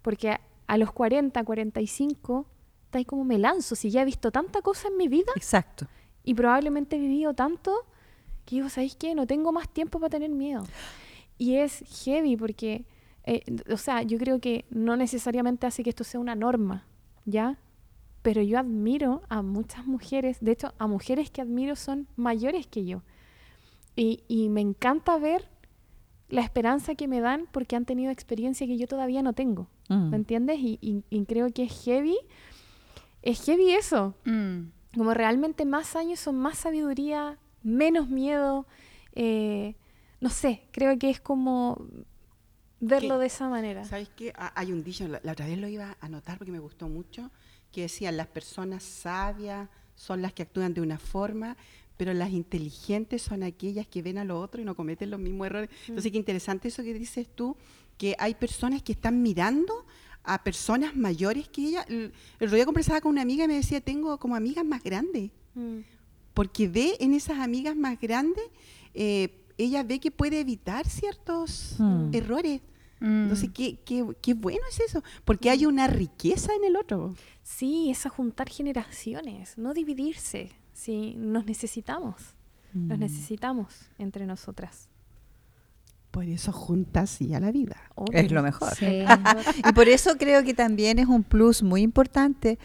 Porque 0.03 0.31
a, 0.31 0.41
a 0.67 0.77
los 0.77 0.93
40, 0.93 1.43
45, 1.43 2.47
está 2.85 2.99
ahí 2.99 3.05
como 3.07 3.25
me 3.25 3.39
lanzo, 3.39 3.75
si 3.75 3.91
ya 3.91 4.03
he 4.03 4.05
visto 4.05 4.31
tanta 4.31 4.61
cosa 4.61 4.89
en 4.89 4.97
mi 4.99 5.09
vida 5.09 5.33
Exacto. 5.37 5.87
y 6.25 6.35
probablemente 6.35 6.97
he 6.97 6.99
vivido 6.99 7.33
tanto 7.35 7.73
que 8.45 8.57
digo, 8.57 8.69
¿sabéis 8.69 8.97
qué? 8.97 9.15
No 9.15 9.27
tengo 9.27 9.53
más 9.53 9.69
tiempo 9.69 9.99
para 10.01 10.11
tener 10.11 10.31
miedo. 10.31 10.65
Y 11.39 11.55
es 11.57 11.85
heavy 12.05 12.37
porque, 12.37 12.85
eh, 13.25 13.43
o 13.73 13.77
sea, 13.79 14.03
yo 14.03 14.19
creo 14.19 14.41
que 14.41 14.65
no 14.71 14.97
necesariamente 14.97 15.67
hace 15.67 15.83
que 15.83 15.91
esto 15.91 16.05
sea 16.05 16.21
una 16.21 16.35
norma, 16.35 16.85
¿ya? 17.25 17.59
Pero 18.23 18.43
yo 18.43 18.59
admiro 18.59 19.23
a 19.29 19.43
muchas 19.43 19.87
mujeres, 19.87 20.39
de 20.41 20.53
hecho, 20.53 20.75
a 20.79 20.87
mujeres 20.87 21.31
que 21.31 21.41
admiro 21.41 21.75
son 21.77 22.07
mayores 22.17 22.67
que 22.67 22.85
yo. 22.85 23.03
Y, 23.97 24.23
y 24.29 24.49
me 24.51 24.61
encanta 24.61 25.19
ver 25.19 25.49
la 26.29 26.43
esperanza 26.43 26.95
que 26.95 27.09
me 27.09 27.21
dan 27.21 27.47
porque 27.51 27.77
han 27.77 27.85
tenido 27.87 28.11
experiencia 28.13 28.67
que 28.67 28.77
yo 28.79 28.87
todavía 28.87 29.23
no 29.23 29.33
tengo. 29.33 29.69
Mm. 29.89 30.11
¿Me 30.11 30.17
entiendes? 30.17 30.59
Y, 30.61 30.79
y- 30.81 31.03
y 31.11 31.25
creo 31.25 31.51
que 31.51 31.65
es 31.65 31.85
heavy. 31.85 32.17
Es 33.23 33.45
heavy 33.45 33.71
eso 33.73 34.15
Mm. 34.25 34.71
como 34.97 35.13
realmente 35.15 35.65
más 35.65 35.97
años 35.97 36.21
son 36.21 36.37
más 36.39 36.59
sabiduría, 36.59 37.39
menos 37.63 38.09
miedo. 38.09 38.67
eh, 39.15 39.75
no 40.21 40.29
sé, 40.31 40.63
creo 40.73 40.97
que 40.99 41.11
es 41.11 41.21
como 41.21 41.85
verlo 42.79 43.15
¿Qué? 43.17 43.21
de 43.23 43.27
esa 43.27 43.49
manera. 43.49 43.85
¿Sabes 43.85 44.09
qué? 44.11 44.33
Ha- 44.37 44.53
Hay 44.55 44.71
un 44.73 44.85
dicho, 44.85 45.09
la, 45.09 45.21
la 45.25 45.33
otra 45.33 45.47
vez 45.47 45.59
lo 45.59 45.67
iba 45.69 45.91
a 46.01 46.07
anotar 46.07 46.39
porque 46.39 46.53
me 46.53 46.59
gustó 46.61 46.89
mucho, 46.89 47.31
que 47.73 47.83
decía, 47.83 48.11
las 48.13 48.27
personas 48.27 48.83
sabias 48.83 49.69
son 49.95 50.23
las 50.23 50.33
que 50.33 50.43
actúan 50.43 50.75
de 50.75 50.81
una 50.81 50.99
forma, 50.99 51.57
pero 51.97 52.13
las 52.15 52.31
inteligentes 52.31 53.23
son 53.23 53.43
aquellas 53.43 53.87
que 53.87 54.01
ven 54.03 54.19
a 54.19 54.25
lo 54.25 54.41
otro 54.41 54.61
y 54.61 54.65
no 54.65 54.75
cometen 54.75 55.11
los 55.11 55.21
mismos 55.21 55.47
errores. 55.47 55.71
Entonces, 55.87 56.11
qué 56.11 56.19
interesante 56.19 56.69
eso 56.69 56.83
que 56.83 56.95
dices 56.95 57.29
tú, 57.35 57.57
que 57.99 58.17
hay 58.19 58.35
personas 58.35 58.83
que 58.83 58.93
están 58.93 59.21
mirando 59.23 59.85
a 60.25 60.43
personas 60.43 60.97
mayores 60.97 61.49
que 61.49 61.67
ella. 61.69 61.85
El 61.89 62.13
el 62.39 62.47
otro 62.47 62.57
día 62.57 62.65
conversaba 62.65 63.01
con 63.03 63.11
una 63.13 63.23
amiga 63.23 63.45
y 63.45 63.49
me 63.49 63.55
decía, 63.55 63.81
tengo 63.81 64.19
como 64.19 64.35
amigas 64.37 64.65
más 64.65 64.83
grandes, 64.83 65.31
Mm. 65.55 65.81
porque 66.33 66.69
ve 66.69 66.97
en 67.01 67.13
esas 67.13 67.39
amigas 67.41 67.77
más 67.77 68.01
grandes, 68.01 68.45
eh, 68.95 69.37
ella 69.59 69.83
ve 69.83 69.99
que 69.99 70.11
puede 70.11 70.41
evitar 70.41 70.87
ciertos 70.89 71.75
Mm. 71.79 72.15
errores. 72.15 72.61
Mm. 73.01 73.23
Entonces, 73.23 73.51
¿qué, 73.55 73.79
qué, 73.85 74.07
qué 74.23 74.35
bueno 74.35 74.63
es 74.71 74.81
eso, 74.81 75.03
porque 75.25 75.51
hay 75.51 75.67
una 75.67 75.87
riqueza 75.87 76.53
en 76.55 76.65
el 76.65 76.77
otro. 76.77 77.15
Sí, 77.43 77.91
es 77.91 78.05
a 78.07 78.11
juntar 78.11 78.49
generaciones, 78.49 79.57
no 79.59 79.73
dividirse. 79.75 80.51
Sí, 80.73 81.15
nos 81.17 81.47
necesitamos. 81.47 82.35
Nos 82.73 82.99
Mm. 82.99 83.01
necesitamos 83.01 83.75
entre 83.99 84.27
nosotras. 84.27 84.89
Por 86.11 86.25
eso 86.25 86.53
juntas 86.53 87.21
y 87.21 87.35
a 87.35 87.41
la 87.41 87.53
vida. 87.53 87.77
Es 88.13 88.31
lo 88.33 88.43
mejor. 88.43 88.75
Sí. 88.75 89.05
Y 89.69 89.73
por 89.73 89.89
eso 89.89 90.17
creo 90.19 90.43
que 90.45 90.55
también 90.55 90.99
es 90.99 91.07
un 91.07 91.23
plus 91.23 91.63
muy 91.63 91.83
importante 91.83 92.59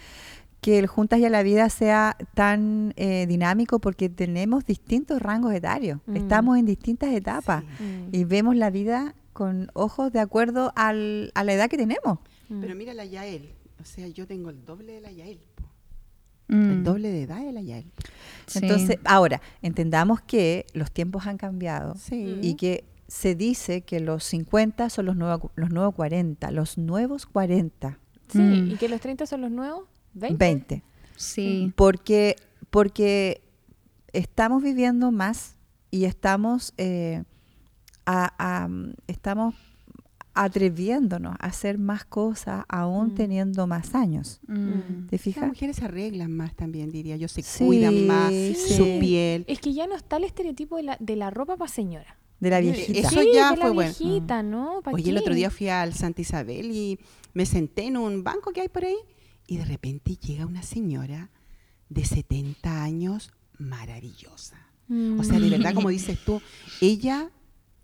que 0.60 0.78
el 0.80 0.86
Juntas 0.88 1.20
y 1.20 1.24
a 1.26 1.30
la 1.30 1.44
Vida 1.44 1.68
sea 1.68 2.16
tan 2.34 2.92
eh, 2.96 3.26
dinámico 3.28 3.78
porque 3.78 4.08
tenemos 4.08 4.64
distintos 4.64 5.22
rangos 5.22 5.52
etarios. 5.54 6.00
Mm. 6.06 6.16
Estamos 6.16 6.58
en 6.58 6.66
distintas 6.66 7.10
etapas 7.12 7.62
Mm, 7.78 8.08
y 8.14 8.24
vemos 8.24 8.56
la 8.56 8.70
vida 8.70 9.14
con 9.36 9.70
ojos 9.74 10.10
de 10.12 10.20
acuerdo 10.20 10.72
al- 10.76 11.30
a 11.34 11.44
la 11.44 11.52
edad 11.52 11.68
que 11.68 11.76
tenemos. 11.76 12.18
mm. 12.48 12.60
Pero 12.62 12.74
mira 12.74 12.94
la 12.94 13.04
Yael, 13.04 13.50
o 13.80 13.84
sea, 13.84 14.08
yo 14.08 14.26
tengo 14.26 14.48
el 14.50 14.64
doble 14.64 14.94
de 14.94 15.00
la 15.02 15.12
Yael. 15.12 15.40
Mm. 16.48 16.70
el 16.70 16.84
doble 16.84 17.10
de 17.10 17.22
edad 17.22 17.44
de 17.44 17.52
la 17.52 17.60
Yael. 17.60 17.90
Sí. 18.46 18.60
Entonces, 18.62 18.98
ahora, 19.04 19.40
entendamos 19.62 20.20
que 20.20 20.64
los 20.74 20.90
tiempos 20.92 21.26
han 21.26 21.38
cambiado 21.38 21.96
Sí. 21.96 22.38
y 22.40 22.54
que 22.54 22.84
se 23.08 23.34
dice 23.34 23.82
que 23.82 23.98
los 24.00 24.22
50 24.24 24.88
son 24.90 25.06
los 25.06 25.16
nuevos, 25.16 25.50
los 25.56 25.70
nuevos 25.70 25.94
40, 25.94 26.50
los 26.52 26.78
nuevos 26.78 27.26
40, 27.26 27.98
Sí, 28.28 28.38
Mm. 28.38 28.70
y 28.72 28.76
que 28.76 28.88
los 28.88 29.00
30 29.00 29.26
son 29.26 29.40
los 29.42 29.50
nuevos 29.50 29.84
20. 30.14 30.36
20. 30.44 30.82
sí. 31.16 31.72
Porque, 31.76 32.36
porque 32.70 33.42
estamos 34.12 34.62
viviendo 34.62 35.10
más 35.12 35.56
y 35.90 36.04
estamos, 36.04 36.74
eh, 36.78 37.24
a- 38.06 38.32
a- 38.38 38.68
estamos 39.06 39.54
atreviéndonos 40.34 41.34
a 41.40 41.46
hacer 41.46 41.78
más 41.78 42.04
cosas 42.04 42.64
aún 42.68 43.08
Mm. 43.08 43.14
teniendo 43.14 43.66
más 43.66 43.94
años. 43.94 44.40
Mm. 44.46 45.06
¿Te 45.08 45.16
Las 45.16 45.22
fijas? 45.22 45.48
mujeres 45.48 45.76
se 45.76 45.84
arreglan 45.86 46.30
más 46.32 46.54
también, 46.54 46.90
diría 46.90 47.16
yo, 47.16 47.26
se 47.28 47.42
Sí, 47.42 47.64
cuidan 47.64 48.06
más 48.06 48.30
sí. 48.32 48.54
su 48.76 48.84
piel. 49.00 49.44
Es 49.48 49.60
que 49.60 49.72
ya 49.72 49.86
no 49.86 49.94
está 49.96 50.18
el 50.18 50.24
estereotipo 50.24 50.76
de 50.76 50.82
la, 50.82 50.96
de 51.00 51.16
la 51.16 51.30
ropa 51.30 51.56
para 51.56 51.70
señora. 51.70 52.18
De 52.38 52.50
la 52.50 52.60
viejita. 52.60 52.98
Eso 52.98 53.22
sí, 53.22 53.30
ya 53.32 53.52
de 53.52 53.56
la 53.56 53.62
fue 53.62 53.70
bueno. 53.72 53.92
¿no? 54.44 54.82
¿Pa' 54.82 54.90
Oye, 54.92 55.10
el 55.10 55.16
otro 55.16 55.34
día 55.34 55.48
fui 55.50 55.68
al 55.70 55.94
Santa 55.94 56.20
Isabel 56.20 56.70
y 56.70 56.98
me 57.32 57.46
senté 57.46 57.84
en 57.86 57.96
un 57.96 58.22
banco 58.22 58.52
que 58.52 58.60
hay 58.60 58.68
por 58.68 58.84
ahí 58.84 58.96
y 59.46 59.56
de 59.56 59.64
repente 59.64 60.16
llega 60.16 60.44
una 60.44 60.62
señora 60.62 61.30
de 61.88 62.04
70 62.04 62.82
años 62.82 63.30
maravillosa. 63.58 64.58
O 65.18 65.24
sea, 65.24 65.40
de 65.40 65.48
verdad, 65.50 65.72
como 65.74 65.88
dices 65.88 66.18
tú, 66.24 66.40
ella 66.82 67.30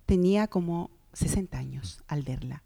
tenía 0.06 0.46
como 0.48 0.90
60 1.12 1.58
años 1.58 2.02
al 2.08 2.22
verla. 2.22 2.62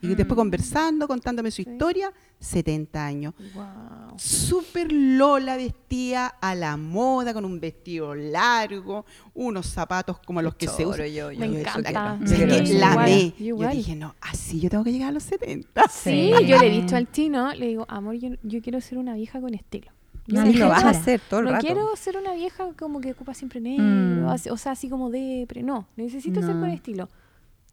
Y 0.00 0.14
después 0.14 0.36
conversando, 0.36 1.08
contándome 1.08 1.50
su 1.50 1.64
Sí. 1.64 1.70
historia, 1.72 2.12
70 2.38 3.04
años. 3.04 3.34
Guau. 3.52 4.16
Súper 4.16 4.92
Lola 4.92 5.56
vestía 5.56 6.28
a 6.28 6.54
la 6.54 6.76
moda, 6.76 7.34
con 7.34 7.44
un 7.44 7.58
vestido 7.58 8.14
largo, 8.14 9.04
unos 9.34 9.66
zapatos 9.66 10.20
como 10.20 10.40
los 10.40 10.54
que 10.54 10.68
se 10.68 10.84
Choro, 10.84 10.90
usan. 11.02 11.06
yo, 11.08 11.32
yo, 11.32 11.40
Me 11.40 11.46
encanta. 11.46 12.16
que 12.20 12.28
Sí, 12.28 12.42
eso. 12.44 12.78
la 12.78 12.92
amé. 12.92 13.34
yo 13.40 13.56
dije, 13.70 13.96
no, 13.96 14.14
así 14.20 14.60
yo 14.60 14.70
tengo 14.70 14.84
que 14.84 14.92
llegar 14.92 15.08
a 15.08 15.12
los 15.12 15.24
70. 15.24 15.82
Sí, 15.90 16.30
Sí. 16.38 16.46
yo 16.46 16.60
le 16.60 16.68
he 16.68 16.80
dicho 16.80 16.94
al 16.94 17.10
chino, 17.10 17.52
le 17.54 17.66
digo, 17.66 17.84
amor, 17.88 18.14
yo, 18.14 18.28
yo 18.44 18.62
quiero 18.62 18.80
ser 18.80 18.98
una 18.98 19.14
vieja 19.14 19.40
con 19.40 19.52
estilo. 19.52 19.90
Yo 20.28 20.44
no 20.44 20.52
lo 20.52 20.68
vas 20.68 20.78
a 20.78 20.82
quiero- 20.84 20.98
hacer 21.00 21.20
todo 21.28 21.40
el 21.40 21.46
no 21.46 21.52
rato. 21.52 21.66
quiero 21.66 21.96
ser 21.96 22.16
una 22.16 22.34
vieja 22.34 22.64
como 22.78 23.00
que 23.00 23.12
ocupa 23.12 23.34
siempre 23.34 23.60
negro, 23.60 23.84
Mm. 23.84 24.26
o 24.50 24.56
sea, 24.56 24.72
así 24.72 24.88
como 24.88 25.10
depre. 25.10 25.62
No, 25.62 25.88
necesito 25.96 26.40
ser 26.40 26.54
No. 26.54 26.60
con 26.60 26.70
estilo. 26.70 27.08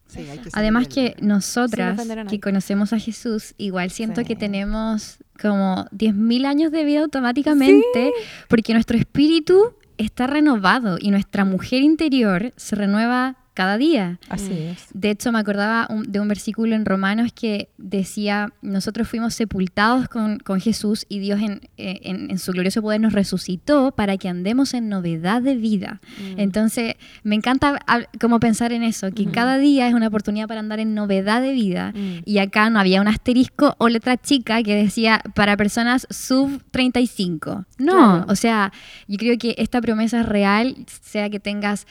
Sí, 0.07 0.19
hay 0.19 0.37
que 0.37 0.49
Además 0.53 0.87
que 0.87 1.15
nosotras 1.19 1.97
nadie. 2.07 2.25
que 2.27 2.39
conocemos 2.39 2.93
a 2.93 2.99
Jesús, 2.99 3.55
igual 3.57 3.89
siento 3.89 4.21
Sí. 4.21 4.27
que 4.27 4.35
tenemos 4.35 5.17
como 5.41 5.85
10.000 5.91 6.45
años 6.45 6.71
de 6.71 6.83
vida 6.85 7.01
automáticamente, 7.01 8.11
porque 8.47 8.73
nuestro 8.73 8.97
espíritu 8.97 9.73
está 9.97 10.27
renovado 10.27 10.97
y 10.99 11.09
nuestra 11.11 11.43
mujer 11.43 11.81
interior 11.81 12.53
se 12.55 12.75
renueva 12.75 13.35
cada 13.55 13.77
día. 13.77 14.19
Así 14.29 14.51
es. 14.53 14.85
De 14.93 15.09
hecho, 15.09 15.31
me 15.31 15.39
acordaba 15.39 15.87
un- 15.89 16.11
de 16.11 16.19
un 16.19 16.27
versículo 16.27 16.75
en 16.75 16.85
Romanos 16.85 17.31
que 17.33 17.69
decía, 17.77 18.53
nosotros 18.61 19.07
fuimos 19.07 19.33
sepultados 19.33 20.07
con, 20.09 20.37
con 20.37 20.61
Jesús 20.61 21.05
y 21.09 21.17
Dios 21.19 21.41
en, 21.41 21.61
eh, 21.77 22.01
en- 22.03 22.29
en 22.29 22.37
su 22.37 22.51
glorioso 22.51 22.81
poder 22.83 23.01
nos 23.01 23.13
resucitó 23.13 23.91
para 23.95 24.17
que 24.17 24.29
andemos 24.29 24.73
en 24.75 24.89
novedad 24.89 25.41
de 25.41 25.55
vida. 25.55 26.01
Mm. 26.19 26.39
Entonces, 26.39 26.95
me 27.23 27.33
encanta 27.35 27.79
como 28.21 28.39
pensar 28.39 28.71
en 28.73 28.83
eso, 28.83 29.11
que 29.11 29.23
Ujú. 29.23 29.31
cada 29.31 29.57
día 29.57 29.87
es 29.87 29.93
una 29.93 30.07
oportunidad 30.07 30.47
para 30.47 30.59
andar 30.59 30.79
en 30.79 30.93
novedad 30.93 31.41
de 31.41 31.53
vida. 31.53 31.93
Mm. 31.95 32.19
Y 32.25 32.37
acá 32.39 32.69
no 32.69 32.79
había 32.79 33.01
un 33.01 33.07
asterisco 33.07 33.75
o 33.79 33.89
letra 33.89 34.17
chica 34.17 34.61
que 34.61 34.75
decía 34.75 35.21
para 35.33 35.55
personas 35.57 36.05
sub 36.09 36.61
35. 36.71 37.65
No, 37.77 37.93
Claro. 37.93 38.25
o 38.27 38.35
sea, 38.35 38.71
yo 39.07 39.17
creo 39.17 39.37
que 39.37 39.55
esta 39.57 39.79
promesa 39.81 40.19
es 40.19 40.25
real, 40.27 40.75
sea 41.01 41.29
que 41.29 41.39
tengas 41.39 41.87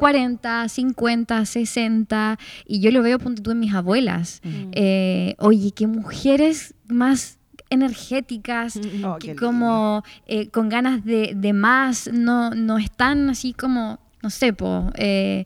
40, 0.00 0.68
50, 0.68 1.44
60, 1.44 2.38
y 2.66 2.80
yo 2.80 2.90
lo 2.90 3.02
veo, 3.02 3.18
ponte 3.18 3.42
tú 3.42 3.50
en 3.50 3.60
mis 3.60 3.74
abuelas. 3.74 4.40
Mm. 4.42 4.70
Eh, 4.72 5.34
oye, 5.38 5.72
qué 5.72 5.86
mujeres 5.86 6.74
más 6.88 7.38
energéticas. 7.68 8.80
Oh, 9.04 9.18
que 9.18 9.36
como 9.36 10.02
eh, 10.26 10.48
con 10.48 10.70
ganas 10.70 11.04
de, 11.04 11.34
de 11.36 11.52
más, 11.52 12.10
no, 12.12 12.50
no 12.50 12.78
están 12.78 13.28
así 13.28 13.52
como, 13.52 14.00
no 14.22 14.30
sé, 14.30 14.54
po, 14.54 14.90
eh, 14.96 15.44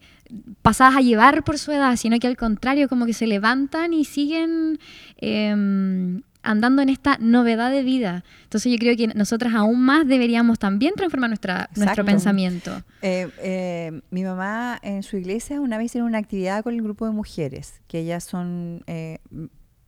pasadas 0.63 0.97
a 0.97 1.01
llevar 1.01 1.43
por 1.43 1.59
su 1.59 1.73
edad, 1.73 1.97
sino 1.97 2.19
que 2.21 2.29
al 2.29 2.37
contrario, 2.37 2.89
como 2.89 3.07
que 3.07 3.13
se 3.13 3.27
levantan 3.27 3.93
y 3.93 4.05
siguen 4.05 4.79
em, 5.19 6.23
andando 6.45 6.83
en 6.83 6.89
esta 6.89 7.17
novedad 7.21 7.71
de 7.71 7.83
vida. 7.83 8.23
Entonces 8.45 8.71
yo 8.71 8.79
creo 8.79 8.97
que 8.97 9.09
nosotras 9.09 9.55
aún 9.55 9.81
más 9.81 10.07
deberíamos 10.07 10.59
también 10.59 10.95
transformar 10.95 11.31
nuestra, 11.31 11.69
nuestro 11.77 12.05
pensamiento. 12.05 12.83
Eh, 13.03 13.29
eh, 13.43 14.01
mi 14.11 14.23
mamá 14.23 14.79
en 14.83 15.03
su 15.03 15.17
iglesia 15.17 15.61
una 15.61 15.79
vez 15.79 15.87
hicieron 15.87 16.09
una 16.09 16.19
actividad 16.19 16.63
con 16.63 16.75
el 16.75 16.83
grupo 16.83 17.07
de 17.07 17.13
mujeres, 17.13 17.81
que 17.89 17.99
ellas 18.01 18.23
son 18.25 18.83
eh, 18.87 19.19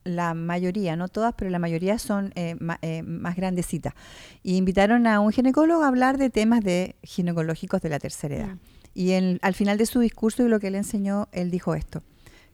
la 0.03 0.33
mayoría, 0.33 0.95
no 0.95 1.07
todas, 1.09 1.33
pero 1.37 1.51
la 1.51 1.59
mayoría 1.59 1.99
son 1.99 2.31
eh, 2.35 2.55
ma- 2.59 2.79
eh, 2.81 3.03
más 3.03 3.35
grandecitas. 3.35 3.93
Y 4.41 4.55
invitaron 4.55 5.05
a 5.05 5.19
un 5.19 5.31
ginecólogo 5.31 5.83
a 5.83 5.87
hablar 5.87 6.17
de 6.17 6.29
temas 6.29 6.61
de 6.63 6.95
ginecológicos 7.03 7.81
de 7.81 7.89
la 7.89 7.99
tercera 7.99 8.35
edad. 8.35 8.47
Mm. 8.55 8.59
Y 8.93 9.11
en- 9.11 9.39
al 9.41 9.53
final 9.53 9.77
de 9.77 9.85
su 9.85 9.99
discurso 9.99 10.45
y 10.45 10.49
lo 10.49 10.59
que 10.59 10.67
él 10.67 10.75
enseñó, 10.75 11.27
él 11.31 11.51
dijo 11.51 11.75
esto, 11.75 12.03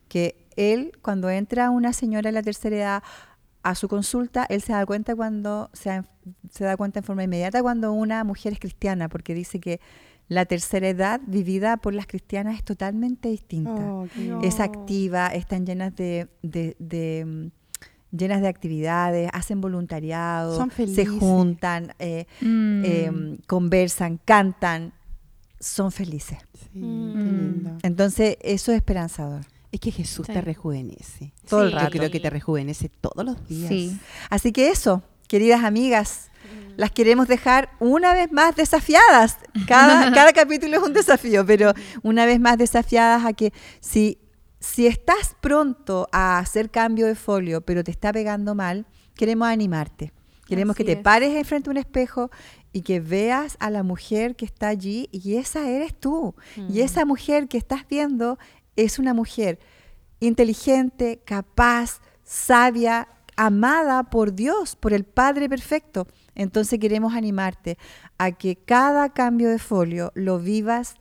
que 0.08 0.36
él 0.56 0.92
cuando 1.00 1.30
entra 1.30 1.70
una 1.70 1.92
señora 1.92 2.28
de 2.28 2.32
la 2.32 2.42
tercera 2.42 2.76
edad 2.76 3.02
a 3.64 3.74
su 3.74 3.88
consulta, 3.88 4.46
él 4.48 4.60
se 4.62 4.72
da 4.72 4.84
cuenta 4.86 5.16
cuando 5.16 5.70
se, 5.72 5.88
da- 5.90 6.04
se 6.50 6.64
da 6.64 6.76
cuenta 6.76 7.00
en 7.00 7.04
forma 7.04 7.24
inmediata 7.24 7.62
cuando 7.62 7.92
una 7.92 8.22
mujer 8.24 8.52
es 8.52 8.60
cristiana, 8.60 9.08
porque 9.08 9.34
dice 9.34 9.58
que 9.58 9.80
la 10.28 10.44
tercera 10.46 10.88
edad 10.88 11.20
vivida 11.26 11.76
por 11.76 11.92
las 11.94 12.06
cristianas 12.06 12.56
es 12.56 12.64
totalmente 12.64 13.28
distinta. 13.28 13.72
Oh. 13.74 14.06
Es 14.42 14.60
activa, 14.60 15.28
están 15.28 15.66
llenas 15.66 15.94
de, 15.96 16.28
de- 16.42 16.76
de, 16.78 17.24
mm, 17.26 18.16
llenas 18.16 18.40
de 18.40 18.48
actividades, 18.48 19.28
hacen 19.32 19.60
voluntariado, 19.60 20.56
Son 20.56 20.70
se 20.70 21.04
juntan, 21.06 21.92
eh, 21.98 22.26
Mm. 22.40 22.82
eh, 22.84 23.38
conversan, 23.46 24.18
cantan, 24.24 24.92
son 25.58 25.90
felices. 25.90 26.38
Sí, 26.72 26.78
Mm. 26.80 27.12
qué 27.12 27.18
lindo. 27.32 27.78
Entonces, 27.82 28.36
eso 28.42 28.72
es 28.72 28.76
esperanzador. 28.76 29.44
Es 29.74 29.80
que 29.80 29.90
Jesús 29.90 30.26
Sí. 30.26 30.32
te 30.32 30.40
rejuvenece. 30.40 31.32
Todo 31.48 31.62
el 31.64 31.70
Sí. 31.70 31.72
Yo 31.74 31.78
rato. 31.80 31.90
creo 31.98 32.10
que 32.10 32.20
te 32.20 32.30
rejuvenece 32.30 32.88
todos 32.88 33.24
los 33.24 33.48
días. 33.48 33.68
Sí. 33.68 33.98
Así 34.30 34.52
que 34.52 34.68
eso, 34.68 35.02
queridas 35.26 35.64
amigas, 35.64 36.30
las 36.76 36.92
queremos 36.92 37.26
dejar 37.26 37.70
una 37.80 38.14
vez 38.14 38.30
más 38.30 38.54
desafiadas. 38.54 39.38
Cada, 39.66 40.12
cada 40.14 40.32
capítulo 40.32 40.76
es 40.76 40.82
un 40.84 40.92
desafío, 40.92 41.44
pero 41.44 41.72
una 42.04 42.24
vez 42.24 42.38
más 42.38 42.56
desafiadas 42.56 43.24
a 43.24 43.32
que 43.32 43.52
si, 43.80 44.18
si 44.60 44.86
estás 44.86 45.34
pronto 45.40 46.08
a 46.12 46.38
hacer 46.38 46.70
cambio 46.70 47.06
de 47.06 47.16
folio, 47.16 47.60
pero 47.62 47.82
te 47.82 47.90
está 47.90 48.12
pegando 48.12 48.54
mal, 48.54 48.86
queremos 49.16 49.48
animarte. 49.48 50.12
Queremos 50.46 50.74
Así 50.76 50.84
que 50.84 50.92
te 50.92 50.98
es. 50.98 51.02
pares 51.02 51.34
enfrente 51.34 51.68
a 51.68 51.72
un 51.72 51.78
espejo 51.78 52.30
y 52.72 52.82
que 52.82 53.00
veas 53.00 53.56
a 53.58 53.70
la 53.70 53.82
mujer 53.82 54.36
que 54.36 54.44
está 54.44 54.68
allí 54.68 55.08
y 55.10 55.34
esa 55.36 55.68
eres 55.68 55.98
tú. 55.98 56.34
Y 56.56 56.60
Mm. 56.60 56.78
esa 56.84 57.04
mujer 57.06 57.48
que 57.48 57.56
estás 57.58 57.88
viendo 57.88 58.38
es 58.76 58.98
una 58.98 59.14
mujer 59.14 59.58
inteligente, 60.20 61.20
capaz, 61.24 62.00
sabia, 62.22 63.08
amada 63.36 64.04
por 64.04 64.34
Dios, 64.34 64.76
por 64.76 64.92
el 64.92 65.04
Padre 65.04 65.48
perfecto. 65.48 66.06
Entonces 66.34 66.78
queremos 66.78 67.14
animarte 67.14 67.78
a 68.18 68.32
que 68.32 68.56
cada 68.56 69.12
cambio 69.12 69.50
de 69.50 69.58
folio 69.58 70.12
lo 70.14 70.38
vivas 70.38 70.96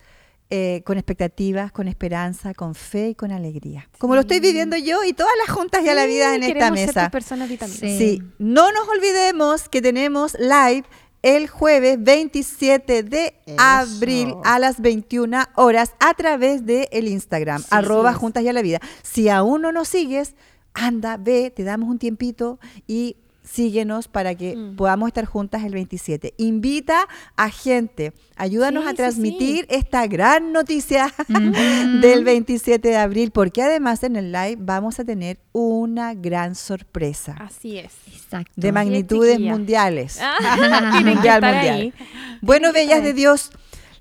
eh, 0.49 0.83
con 0.85 0.97
expectativas, 0.97 1.71
con 1.71 1.87
esperanza, 1.87 2.53
con 2.53 2.75
fe 2.75 3.09
y 3.09 3.15
con 3.15 3.31
alegría. 3.31 3.89
Como 3.97 4.13
lo 4.13 4.21
estoy 4.21 4.39
viviendo 4.39 4.77
yo 4.77 5.03
y 5.03 5.13
todas 5.13 5.33
las 5.39 5.55
juntas 5.55 5.83
y 5.83 5.89
a 5.89 5.95
la 5.95 6.05
vida 6.05 6.35
en 6.35 6.43
esta 6.43 6.65
ser 6.65 6.73
mesa. 6.73 7.01
tus 7.05 7.11
personas 7.11 7.49
vitaminas. 7.49 7.79
Sí. 7.79 7.97
Sí, 7.97 8.23
no 8.37 8.71
nos 8.71 8.87
olvidemos 8.87 9.67
que 9.67 9.81
tenemos 9.81 10.37
live 10.39 10.83
el 11.23 11.47
jueves 11.47 11.97
27 12.03 13.01
de 13.03 13.33
Eso. 13.45 13.55
abril 13.59 14.35
a 14.43 14.59
las 14.59 14.79
21 14.81 15.45
horas 15.55 15.93
a 15.99 16.13
través 16.13 16.65
de 16.65 16.87
el 16.91 17.07
Instagram, 17.07 17.61
Sí, 17.61 17.67
arroba 17.71 18.13
sí. 18.13 18.19
Juntas 18.19 18.43
y 18.43 18.49
a 18.49 18.53
la 18.53 18.61
Vida. 18.61 18.79
Si 19.01 19.29
aún 19.29 19.63
no 19.63 19.71
nos 19.71 19.87
sigues, 19.87 20.35
anda, 20.75 21.17
ve, 21.17 21.51
te 21.55 21.63
damos 21.63 21.89
un 21.89 21.97
tiempito 21.97 22.59
y 22.87 23.17
síguenos 23.43 24.07
para 24.07 24.35
que 24.35 24.55
Mm. 24.55 24.75
podamos 24.75 25.07
estar 25.07 25.25
juntas 25.25 25.63
el 25.63 25.73
27. 25.73 26.33
Invita 26.37 27.07
a 27.35 27.49
gente, 27.49 28.13
ayúdanos 28.35 28.83
Sí, 28.83 28.87
a 28.87 28.91
sí, 28.91 28.97
transmitir 28.97 29.65
esta 29.69 30.07
gran 30.07 30.51
noticia 30.53 31.13
del 32.01 32.23
27 32.23 32.87
de 32.87 32.95
abril, 32.97 33.31
porque 33.31 33.61
además 33.61 34.03
en 34.03 34.15
el 34.15 34.31
live 34.31 34.57
vamos 34.59 34.99
a 34.99 35.03
tener 35.05 35.39
una 35.51 36.13
gran 36.13 36.55
sorpresa 36.55 37.35
Así 37.39 37.77
es. 37.77 37.91
Exacto. 38.13 38.51
de 38.55 38.71
magnitudes 38.71 39.39
mundiales. 39.39 40.19
Ah, 40.21 40.37
tienen 40.93 41.15
que 41.21 41.29
Mundial, 41.29 41.35
estar 41.43 41.53
mundial. 41.53 41.75
ahí. 41.81 41.93
Bueno, 42.41 42.71
Tienen 42.71 42.89
bellas 42.89 43.03
de. 43.03 43.13
Dios, 43.13 43.51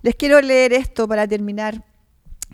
les 0.02 0.14
quiero 0.14 0.40
leer 0.40 0.72
esto 0.72 1.06
para 1.08 1.26
terminar, 1.28 1.84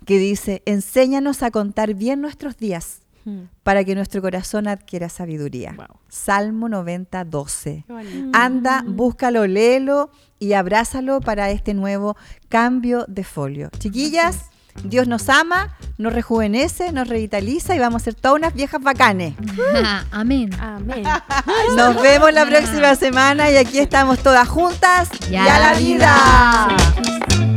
que 0.04 0.18
dice, 0.18 0.62
enséñanos 0.64 1.42
a 1.42 1.50
contar 1.50 1.94
bien 1.94 2.20
nuestros 2.20 2.56
días 2.56 3.00
Mm. 3.28 3.48
para 3.62 3.84
que 3.84 3.94
nuestro 3.94 4.22
corazón 4.22 4.66
adquiera 4.68 5.08
sabiduría. 5.10 5.74
Wow. 5.76 5.98
Salmo 6.08 6.68
90, 6.68 7.24
12. 7.24 7.84
Qué 7.86 7.92
bonito. 7.92 8.38
Anda, 8.38 8.82
búscalo, 8.86 9.46
léelo 9.46 10.10
y 10.38 10.54
abrázalo 10.54 11.20
para 11.20 11.50
este 11.50 11.74
nuevo 11.74 12.16
cambio 12.48 13.04
de 13.06 13.24
folio. 13.24 13.68
Chiquillas, 13.78 14.46
Dios 14.84 15.06
nos 15.08 15.28
ama, 15.28 15.76
nos 15.98 16.14
rejuvenece, 16.14 16.92
nos 16.92 17.08
revitaliza 17.08 17.76
y 17.76 17.78
vamos 17.78 18.02
a 18.02 18.04
ser 18.06 18.14
todas 18.14 18.38
unas 18.38 18.54
viejas 18.54 18.80
bacanes. 18.80 19.34
Amén. 20.10 20.50
Amén. 20.58 21.04
Nos 21.76 22.00
vemos 22.00 22.32
la 22.32 22.46
próxima 22.46 22.94
semana 22.94 23.50
y 23.50 23.56
aquí 23.56 23.78
estamos 23.78 24.20
todas 24.20 24.48
juntas 24.48 25.10
y 25.30 25.36
a 25.36 25.58
la 25.58 25.74
vida. 25.74 27.47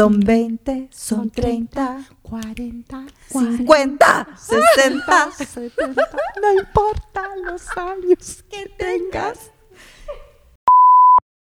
Son 0.00 0.18
20, 0.18 0.88
son 0.90 1.28
30, 1.28 2.06
40, 2.22 3.04
50, 3.28 4.28
60. 4.34 5.30
70, 5.32 6.08
no 6.40 6.52
importa 6.58 7.28
los 7.44 7.68
años 7.76 8.42
que 8.48 8.66
tengas. 8.78 9.50